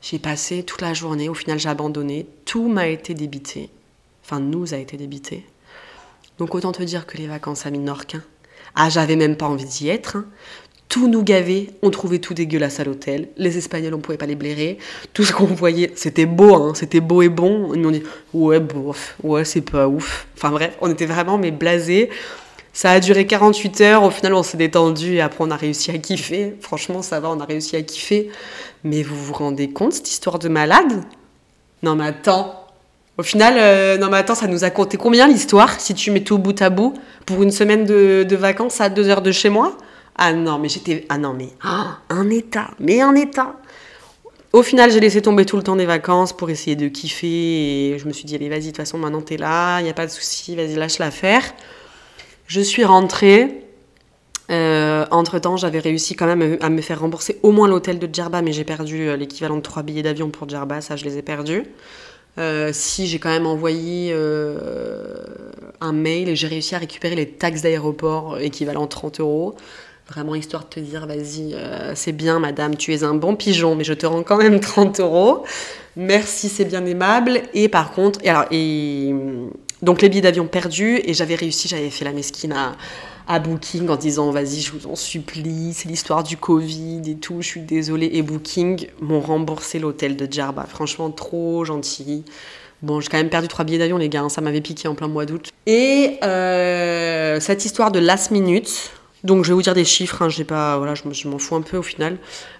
J'ai 0.00 0.18
passé 0.18 0.62
toute 0.62 0.80
la 0.80 0.94
journée, 0.94 1.28
au 1.28 1.34
final 1.34 1.58
j'ai 1.58 1.68
abandonné, 1.68 2.26
tout 2.44 2.68
m'a 2.68 2.86
été 2.86 3.14
débité, 3.14 3.68
enfin 4.24 4.38
nous 4.38 4.72
a 4.72 4.76
été 4.76 4.96
débité. 4.96 5.44
Donc 6.38 6.54
autant 6.54 6.70
te 6.70 6.82
dire 6.82 7.04
que 7.04 7.18
les 7.18 7.26
vacances 7.26 7.66
à 7.66 7.70
Minorque, 7.70 8.14
hein. 8.14 8.22
ah 8.76 8.88
j'avais 8.90 9.16
même 9.16 9.36
pas 9.36 9.46
envie 9.46 9.64
d'y 9.64 9.88
être, 9.88 10.16
hein. 10.16 10.26
tout 10.88 11.08
nous 11.08 11.24
gavait, 11.24 11.70
on 11.82 11.90
trouvait 11.90 12.20
tout 12.20 12.32
dégueulasse 12.32 12.78
à 12.78 12.84
l'hôtel, 12.84 13.28
les 13.36 13.58
Espagnols 13.58 13.94
on 13.94 13.98
pouvait 13.98 14.18
pas 14.18 14.26
les 14.26 14.36
blairer, 14.36 14.78
tout 15.14 15.24
ce 15.24 15.32
qu'on 15.32 15.46
voyait 15.46 15.92
c'était 15.96 16.26
beau, 16.26 16.54
hein. 16.54 16.72
c'était 16.76 17.00
beau 17.00 17.22
et 17.22 17.28
bon, 17.28 17.74
ils 17.74 17.80
m'ont 17.80 17.90
dit 17.90 18.04
ouais 18.32 18.62
ouais 19.24 19.44
c'est 19.44 19.62
pas 19.62 19.88
ouf, 19.88 20.28
enfin 20.36 20.50
bref, 20.50 20.76
on 20.80 20.90
était 20.90 21.06
vraiment 21.06 21.38
mais 21.38 21.50
blasés. 21.50 22.08
Ça 22.72 22.92
a 22.92 23.00
duré 23.00 23.26
48 23.26 23.80
heures, 23.80 24.02
au 24.04 24.10
final 24.10 24.34
on 24.34 24.42
s'est 24.42 24.56
détendu 24.56 25.14
et 25.14 25.20
après 25.20 25.44
on 25.44 25.50
a 25.50 25.56
réussi 25.56 25.90
à 25.90 25.98
kiffer. 25.98 26.54
Franchement 26.60 27.02
ça 27.02 27.20
va, 27.20 27.30
on 27.30 27.40
a 27.40 27.44
réussi 27.44 27.76
à 27.76 27.82
kiffer. 27.82 28.30
Mais 28.84 29.02
vous 29.02 29.16
vous 29.16 29.32
rendez 29.32 29.70
compte 29.70 29.92
cette 29.94 30.10
histoire 30.10 30.38
de 30.38 30.48
malade? 30.48 31.02
Non 31.82 31.96
mais 31.96 32.06
attends. 32.06 32.54
Au 33.16 33.24
final, 33.24 33.54
euh, 33.56 33.98
non 33.98 34.08
mais 34.10 34.18
attends, 34.18 34.36
ça 34.36 34.46
nous 34.46 34.62
a 34.62 34.70
compté 34.70 34.96
combien 34.96 35.26
l'histoire? 35.26 35.80
Si 35.80 35.92
tu 35.94 36.12
mets 36.12 36.22
tout 36.22 36.38
bout 36.38 36.60
à 36.62 36.70
bout 36.70 36.94
pour 37.26 37.42
une 37.42 37.50
semaine 37.50 37.84
de, 37.84 38.36
vacances 38.36 38.80
à 38.80 38.88
deux 38.88 39.08
heures 39.08 39.22
de 39.22 39.32
chez 39.32 39.48
moi? 39.48 39.76
Ah 40.16 40.32
non 40.32 40.58
mais 40.58 40.68
j'étais... 40.68 41.04
Ah 41.08 41.18
non 41.18 41.34
mais... 41.34 41.48
Ah, 41.62 41.98
un 42.10 42.30
état, 42.30 42.70
mais 42.78 43.00
un 43.00 43.14
état 43.14 43.56
au 44.54 44.62
final, 44.62 44.90
j'ai 44.90 45.00
laissé 45.00 45.20
tomber 45.20 45.44
tout 45.44 45.58
le 45.58 45.62
temps 45.62 45.76
des 45.76 45.84
vacances 45.84 46.32
pour 46.32 46.48
essayer 46.48 46.74
de 46.74 46.88
kiffer 46.88 47.90
et 47.90 47.98
je 47.98 48.06
me 48.06 48.12
suis 48.12 48.24
dit, 48.24 48.34
allez, 48.34 48.48
vas-y, 48.48 48.60
de 48.60 48.66
toute 48.68 48.78
façon, 48.78 48.96
maintenant 48.96 49.20
t'es 49.20 49.36
là, 49.36 49.78
il 49.80 49.84
n'y 49.84 49.90
a 49.90 49.94
pas 49.94 50.06
de 50.06 50.10
souci, 50.10 50.56
vas-y, 50.56 50.74
lâche 50.74 50.98
l'affaire. 50.98 51.42
Je 52.48 52.62
suis 52.62 52.82
rentrée. 52.82 53.62
Euh, 54.50 55.04
entre 55.10 55.38
temps, 55.38 55.58
j'avais 55.58 55.80
réussi 55.80 56.16
quand 56.16 56.26
même 56.26 56.56
à 56.62 56.70
me 56.70 56.80
faire 56.80 57.00
rembourser 57.00 57.38
au 57.42 57.52
moins 57.52 57.68
l'hôtel 57.68 57.98
de 57.98 58.08
Djerba, 58.10 58.40
mais 58.40 58.52
j'ai 58.52 58.64
perdu 58.64 59.06
euh, 59.06 59.16
l'équivalent 59.16 59.56
de 59.56 59.60
trois 59.60 59.82
billets 59.82 60.02
d'avion 60.02 60.30
pour 60.30 60.48
Djerba, 60.48 60.80
ça 60.80 60.96
je 60.96 61.04
les 61.04 61.18
ai 61.18 61.22
perdus. 61.22 61.64
Euh, 62.38 62.70
si 62.72 63.06
j'ai 63.06 63.18
quand 63.18 63.28
même 63.28 63.46
envoyé 63.46 64.14
un 65.80 65.92
mail 65.92 66.30
et 66.30 66.36
j'ai 66.36 66.46
réussi 66.46 66.74
à 66.74 66.78
récupérer 66.78 67.16
les 67.16 67.28
taxes 67.28 67.60
d'aéroport 67.62 68.38
équivalent 68.38 68.86
30 68.86 69.20
euros. 69.20 69.54
Vraiment 70.08 70.34
histoire 70.34 70.64
de 70.64 70.68
te 70.68 70.80
dire, 70.80 71.06
vas-y, 71.06 71.54
c'est 71.94 72.12
bien 72.12 72.38
madame, 72.38 72.76
tu 72.76 72.94
es 72.94 73.04
un 73.04 73.14
bon 73.14 73.36
pigeon, 73.36 73.74
mais 73.74 73.84
je 73.84 73.92
te 73.92 74.06
rends 74.06 74.22
quand 74.22 74.38
même 74.38 74.58
30 74.58 75.00
euros. 75.00 75.44
Merci, 75.96 76.48
c'est 76.48 76.64
bien 76.64 76.86
aimable. 76.86 77.42
Et 77.52 77.68
par 77.68 77.92
contre, 77.92 78.20
alors, 78.24 78.46
et 78.50 79.12
donc 79.82 80.02
les 80.02 80.08
billets 80.08 80.22
d'avion 80.22 80.46
perdus 80.46 81.00
et 81.04 81.14
j'avais 81.14 81.34
réussi, 81.34 81.68
j'avais 81.68 81.90
fait 81.90 82.04
la 82.04 82.12
mesquine 82.12 82.52
à, 82.52 83.38
Booking 83.38 83.88
en 83.90 83.96
disant 83.96 84.30
vas-y 84.30 84.60
je 84.60 84.72
vous 84.72 84.86
en 84.86 84.96
supplie, 84.96 85.74
c'est 85.74 85.88
l'histoire 85.88 86.22
du 86.22 86.36
Covid 86.38 87.02
et 87.06 87.16
tout, 87.16 87.42
je 87.42 87.46
suis 87.46 87.60
désolée. 87.60 88.10
Et 88.14 88.22
Booking 88.22 88.86
m'ont 89.00 89.20
remboursé 89.20 89.78
l'hôtel 89.78 90.16
de 90.16 90.26
Djerba, 90.30 90.64
franchement 90.64 91.10
trop 91.10 91.64
gentil. 91.64 92.24
Bon, 92.80 93.00
j'ai 93.00 93.08
quand 93.08 93.18
même 93.18 93.28
perdu 93.28 93.48
trois 93.48 93.64
billets 93.64 93.78
d'avion 93.78 93.98
les 93.98 94.08
gars, 94.08 94.22
hein, 94.22 94.28
ça 94.28 94.40
m'avait 94.40 94.60
piqué 94.60 94.88
en 94.88 94.94
plein 94.94 95.08
mois 95.08 95.26
d'août. 95.26 95.50
Et 95.66 96.18
euh, 96.22 97.38
cette 97.40 97.64
histoire 97.64 97.90
de 97.92 97.98
last 97.98 98.30
minute, 98.30 98.92
donc 99.24 99.44
je 99.44 99.48
vais 99.48 99.54
vous 99.54 99.62
dire 99.62 99.74
des 99.74 99.84
chiffres, 99.84 100.22
hein, 100.22 100.44
pas, 100.46 100.78
voilà, 100.78 100.94
je, 100.94 101.28
m'en 101.28 101.38
fous 101.38 101.56
un 101.56 101.62
peu 101.62 101.76
au 101.76 101.82
final. 101.82 102.18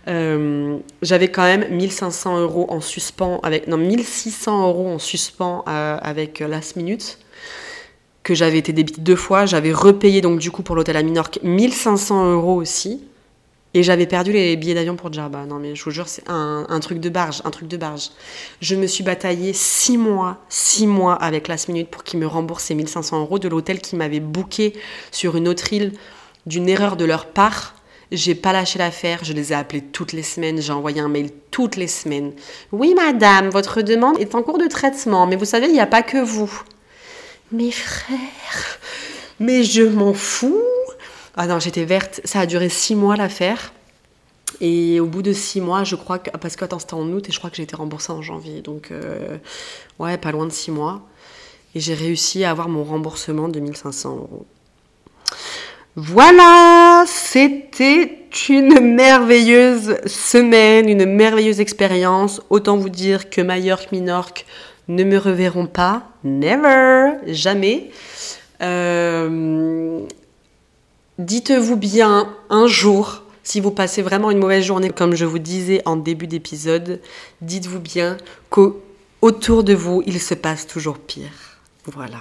Euh, 0.08 0.78
j'avais 1.02 1.28
quand 1.28 1.44
même 1.44 1.68
1500 1.70 2.40
euros 2.40 2.66
en 2.68 2.80
suspens, 2.80 3.40
avec, 3.42 3.68
non 3.68 3.76
1600 3.76 4.68
euros 4.68 4.88
en 4.88 4.98
suspens 4.98 5.64
euh, 5.68 5.98
avec 6.02 6.40
Last 6.40 6.76
Minute, 6.76 7.18
que 8.24 8.34
j'avais 8.34 8.58
été 8.58 8.72
débité 8.72 9.00
deux 9.00 9.16
fois. 9.16 9.46
J'avais 9.46 9.72
repayé 9.72 10.20
donc 10.20 10.40
du 10.40 10.50
coup 10.50 10.62
pour 10.62 10.74
l'hôtel 10.74 10.96
à 10.96 11.02
Minorque 11.02 11.38
1500 11.42 12.32
euros 12.32 12.56
aussi. 12.56 13.04
Et 13.74 13.82
j'avais 13.82 14.06
perdu 14.06 14.32
les 14.32 14.56
billets 14.56 14.74
d'avion 14.74 14.96
pour 14.96 15.12
Djerba. 15.12 15.44
Non 15.44 15.58
mais 15.58 15.76
je 15.76 15.84
vous 15.84 15.90
jure, 15.90 16.08
c'est 16.08 16.28
un, 16.28 16.66
un, 16.68 16.80
truc 16.80 17.00
de 17.00 17.10
barge, 17.10 17.42
un 17.44 17.50
truc 17.50 17.68
de 17.68 17.76
barge. 17.76 18.10
Je 18.60 18.74
me 18.74 18.86
suis 18.86 19.04
bataillée 19.04 19.52
six 19.52 19.98
mois, 19.98 20.38
six 20.48 20.86
mois 20.86 21.14
avec 21.14 21.48
Last 21.48 21.68
Minute 21.68 21.88
pour 21.88 22.02
qu'ils 22.02 22.18
me 22.18 22.26
remboursent 22.26 22.64
ces 22.64 22.74
1500 22.74 23.20
euros 23.20 23.38
de 23.38 23.46
l'hôtel 23.46 23.80
qui 23.80 23.94
m'avait 23.94 24.20
booké 24.20 24.72
sur 25.12 25.36
une 25.36 25.46
autre 25.46 25.70
île 25.72 25.92
d'une 26.48 26.68
erreur 26.68 26.96
de 26.96 27.04
leur 27.04 27.26
part. 27.26 27.74
J'ai 28.10 28.34
pas 28.34 28.54
lâché 28.54 28.78
l'affaire, 28.78 29.22
je 29.22 29.34
les 29.34 29.52
ai 29.52 29.54
appelés 29.54 29.82
toutes 29.82 30.14
les 30.14 30.22
semaines, 30.22 30.62
j'ai 30.62 30.72
envoyé 30.72 31.00
un 31.00 31.08
mail 31.08 31.30
toutes 31.50 31.76
les 31.76 31.86
semaines. 31.86 32.32
Oui, 32.72 32.94
madame, 32.94 33.50
votre 33.50 33.82
demande 33.82 34.18
est 34.18 34.34
en 34.34 34.42
cours 34.42 34.56
de 34.56 34.66
traitement, 34.66 35.26
mais 35.26 35.36
vous 35.36 35.44
savez, 35.44 35.66
il 35.66 35.74
n'y 35.74 35.80
a 35.80 35.86
pas 35.86 36.02
que 36.02 36.16
vous. 36.16 36.50
Mes 37.52 37.70
frères, 37.70 38.78
mais 39.38 39.62
je 39.62 39.82
m'en 39.82 40.14
fous. 40.14 40.62
Ah 41.36 41.46
non, 41.46 41.60
j'étais 41.60 41.84
verte. 41.84 42.20
Ça 42.24 42.40
a 42.40 42.46
duré 42.46 42.68
six 42.70 42.94
mois 42.94 43.16
l'affaire. 43.16 43.72
Et 44.60 44.98
au 45.00 45.06
bout 45.06 45.22
de 45.22 45.32
six 45.32 45.60
mois, 45.60 45.84
je 45.84 45.94
crois 45.94 46.18
que. 46.18 46.30
Parce 46.30 46.56
que, 46.56 46.64
attends, 46.64 46.78
c'était 46.78 46.94
en 46.94 47.06
août 47.12 47.28
et 47.28 47.32
je 47.32 47.38
crois 47.38 47.50
que 47.50 47.56
j'ai 47.56 47.62
été 47.62 47.76
remboursée 47.76 48.12
en 48.12 48.22
janvier. 48.22 48.62
Donc, 48.62 48.90
euh, 48.90 49.36
ouais, 49.98 50.16
pas 50.16 50.32
loin 50.32 50.46
de 50.46 50.52
six 50.52 50.70
mois. 50.70 51.02
Et 51.74 51.80
j'ai 51.80 51.94
réussi 51.94 52.44
à 52.44 52.50
avoir 52.50 52.68
mon 52.68 52.82
remboursement 52.82 53.48
de 53.48 53.60
1500 53.60 54.16
euros. 54.16 54.46
Voilà, 56.00 57.02
c'était 57.08 58.28
une 58.48 58.94
merveilleuse 58.94 59.96
semaine, 60.06 60.88
une 60.88 61.06
merveilleuse 61.06 61.58
expérience. 61.58 62.40
Autant 62.50 62.76
vous 62.76 62.88
dire 62.88 63.30
que 63.30 63.40
Majorque, 63.40 63.90
Minorque 63.90 64.46
ne 64.86 65.02
me 65.02 65.18
reverront 65.18 65.66
pas. 65.66 66.04
Never, 66.22 67.14
jamais. 67.26 67.90
Euh, 68.62 69.98
dites-vous 71.18 71.76
bien 71.76 72.32
un 72.48 72.68
jour, 72.68 73.24
si 73.42 73.58
vous 73.58 73.72
passez 73.72 74.00
vraiment 74.00 74.30
une 74.30 74.38
mauvaise 74.38 74.62
journée, 74.62 74.90
comme 74.90 75.16
je 75.16 75.24
vous 75.24 75.40
disais 75.40 75.82
en 75.84 75.96
début 75.96 76.28
d'épisode, 76.28 77.00
dites-vous 77.40 77.80
bien 77.80 78.18
qu'autour 78.50 79.64
de 79.64 79.74
vous, 79.74 80.04
il 80.06 80.20
se 80.20 80.34
passe 80.34 80.68
toujours 80.68 80.98
pire. 80.98 81.58
Voilà. 81.86 82.20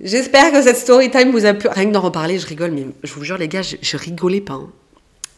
J'espère 0.00 0.52
que 0.52 0.62
cette 0.62 0.76
story 0.76 1.10
time 1.10 1.30
vous 1.30 1.46
a 1.46 1.54
plu. 1.54 1.68
Rien 1.70 1.86
que 1.86 1.92
d'en 1.92 2.00
reparler, 2.00 2.38
je 2.38 2.46
rigole, 2.46 2.70
mais 2.70 2.86
je 3.02 3.12
vous 3.14 3.24
jure, 3.24 3.38
les 3.38 3.48
gars, 3.48 3.62
je, 3.62 3.96
rigolais 3.96 4.40
pas. 4.40 4.54
Hein. 4.54 4.68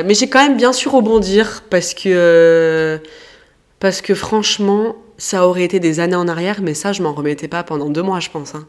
Mais 0.04 0.14
j'ai 0.14 0.28
quand 0.28 0.42
même 0.42 0.56
bien 0.56 0.72
su 0.72 0.88
rebondir 0.88 1.62
parce 1.70 1.94
que. 1.94 3.00
parce 3.78 4.00
que 4.00 4.14
franchement, 4.14 4.96
ça 5.16 5.46
aurait 5.46 5.64
été 5.64 5.80
des 5.80 6.00
années 6.00 6.16
en 6.16 6.28
arrière, 6.28 6.60
mais 6.62 6.74
ça, 6.74 6.92
je 6.92 7.02
m'en 7.02 7.12
remettais 7.12 7.48
pas 7.48 7.62
pendant 7.62 7.90
deux 7.90 8.02
mois, 8.02 8.20
je 8.20 8.30
pense. 8.30 8.54
Hein. 8.54 8.66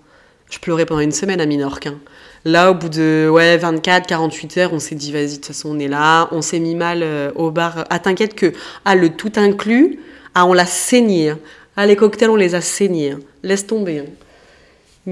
Je 0.50 0.60
pleurais 0.60 0.86
pendant 0.86 1.02
une 1.02 1.12
semaine 1.12 1.42
à 1.42 1.46
Minorque. 1.46 1.88
Hein. 1.88 2.00
Là, 2.46 2.72
au 2.72 2.74
bout 2.74 2.90
de 2.90 3.30
ouais, 3.32 3.58
24, 3.58 4.08
48 4.08 4.58
heures, 4.58 4.74
on 4.74 4.80
s'est 4.80 4.96
dit, 4.96 5.12
vas-y, 5.12 5.28
de 5.28 5.36
toute 5.36 5.46
façon, 5.48 5.76
on 5.76 5.80
est 5.80 5.88
là. 5.88 6.28
On 6.32 6.42
s'est 6.42 6.60
mis 6.60 6.76
mal 6.76 7.02
euh, 7.04 7.32
au 7.36 7.52
bar. 7.52 7.86
Ah, 7.90 8.00
t'inquiète 8.00 8.34
que, 8.34 8.54
ah, 8.86 8.96
le 8.96 9.10
tout 9.10 9.32
inclus, 9.36 10.00
ah, 10.34 10.46
on 10.46 10.54
l'a 10.54 10.66
saigné. 10.66 11.34
Ah, 11.76 11.86
les 11.86 11.96
cocktails, 11.96 12.30
on 12.30 12.36
les 12.36 12.56
a 12.56 12.62
saignés. 12.62 13.16
Laisse 13.44 13.68
tomber. 13.68 14.04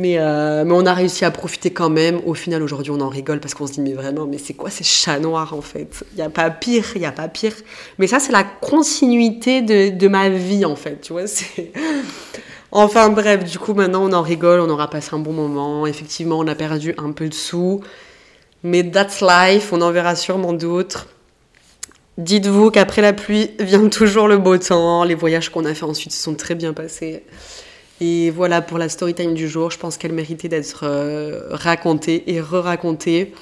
Euh, 0.05 0.65
mais, 0.65 0.73
on 0.73 0.86
a 0.86 0.93
réussi 0.93 1.25
à 1.25 1.31
profiter 1.31 1.71
quand 1.71 1.89
même. 1.89 2.21
Au 2.25 2.33
final, 2.33 2.62
aujourd'hui, 2.62 2.91
on 2.91 3.01
en 3.01 3.10
rigole 3.10 3.39
parce 3.39 3.53
qu'on 3.53 3.67
se 3.67 3.73
dit, 3.73 3.81
mais 3.81 3.93
vraiment, 3.93 4.25
mais 4.25 4.38
c'est 4.38 4.53
quoi 4.53 4.69
ces 4.69 4.83
chats 4.83 5.19
noirs 5.19 5.53
en 5.53 5.62
fait? 5.62 6.03
Il 6.13 6.17
n'y 6.17 6.23
a 6.23 6.29
pas 6.29 6.49
pire, 6.49 6.86
il 6.95 6.99
n'y 6.99 7.07
a 7.07 7.12
pas 7.12 7.27
pire. 7.27 7.53
Mais 7.97 8.07
ça, 8.07 8.19
c'est 8.19 8.31
la 8.31 8.43
continuité 8.43 9.62
de, 9.62 10.07
ma 10.07 10.29
vie 10.29 10.65
en 10.65 10.75
fait, 10.75 11.01
tu 11.01 11.13
vois. 11.13 11.23
Enfin 12.69 13.10
bref, 13.10 13.45
du 13.45 13.57
coup, 13.57 13.73
maintenant, 13.73 14.03
on 14.03 14.12
en 14.12 14.21
rigole, 14.21 14.60
on 14.60 14.69
aura 14.69 14.89
passé 14.89 15.12
un 15.13 15.19
bon 15.19 15.31
moment. 15.31 15.88
Effectivement, 15.88 16.38
on 16.38 16.47
a 16.47 16.53
perdu 16.53 16.93
un 16.97 17.13
peu 17.13 17.29
de 17.29 17.33
sous. 17.33 17.79
Mais 18.62 18.83
that's 18.91 19.21
life, 19.21 19.71
on 19.71 19.81
en 19.81 19.91
verra 19.91 20.15
sûrement 20.17 20.51
d'autres. 20.51 21.07
Dites-vous 22.17 22.69
qu'après 22.71 23.01
la 23.01 23.13
pluie 23.13 23.51
vient 23.60 23.88
toujours 23.88 24.27
le 24.27 24.38
beau 24.38 24.57
temps. 24.57 25.05
Les 25.05 25.15
voyages 25.15 25.49
qu'on 25.49 25.63
a 25.63 25.73
fait 25.73 25.86
ensuite 25.86 26.12
se 26.12 26.21
sont 26.21 26.36
très 26.36 26.55
bien 26.55 26.73
passés. 26.73 27.23
Et 27.99 28.29
voilà 28.29 28.62
pour 28.62 28.77
la 28.77 28.89
story 28.89 29.13
time 29.13 29.33
du 29.33 29.47
jour. 29.47 29.71
Je 29.71 29.79
pense 29.79 29.97
qu'elle 29.97 30.13
méritait 30.13 30.49
d'être 30.49 30.81
euh, 30.83 31.41
racontée 31.49 32.23
et 32.27 32.39
re-racontée. 32.41 33.33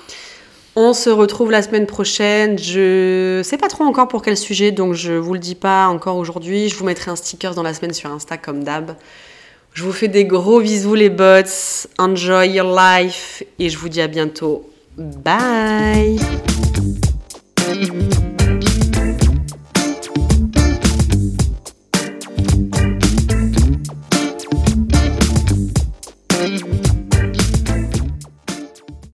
On 0.77 0.93
se 0.93 1.09
retrouve 1.09 1.51
la 1.51 1.61
semaine 1.61 1.85
prochaine. 1.85 2.57
Je 2.59 3.41
sais 3.43 3.57
pas 3.57 3.67
trop 3.67 3.85
encore 3.85 4.07
pour 4.07 4.21
quel 4.21 4.35
sujet, 4.35 4.71
donc 4.71 4.93
je 4.93 5.13
vous 5.13 5.33
le 5.33 5.39
dis 5.39 5.55
pas 5.55 5.87
encore 5.87 6.17
aujourd'hui. 6.17 6.69
Je 6.69 6.75
vous 6.75 6.85
mettrai 6.85 7.11
un 7.11 7.15
sticker 7.15 7.55
dans 7.55 7.63
la 7.63 7.73
semaine 7.73 7.93
sur 7.93 8.11
Insta 8.11 8.37
comme 8.37 8.63
d'hab. 8.63 8.95
Je 9.73 9.83
vous 9.83 9.91
fais 9.91 10.07
des 10.07 10.25
gros 10.25 10.61
bisous 10.61 10.95
les 10.95 11.09
bots. 11.09 11.87
Enjoy 11.97 12.49
your 12.49 12.77
life 12.77 13.43
et 13.59 13.69
je 13.69 13.77
vous 13.77 13.89
dis 13.89 14.01
à 14.01 14.07
bientôt. 14.07 14.69
Bye. 14.97 16.17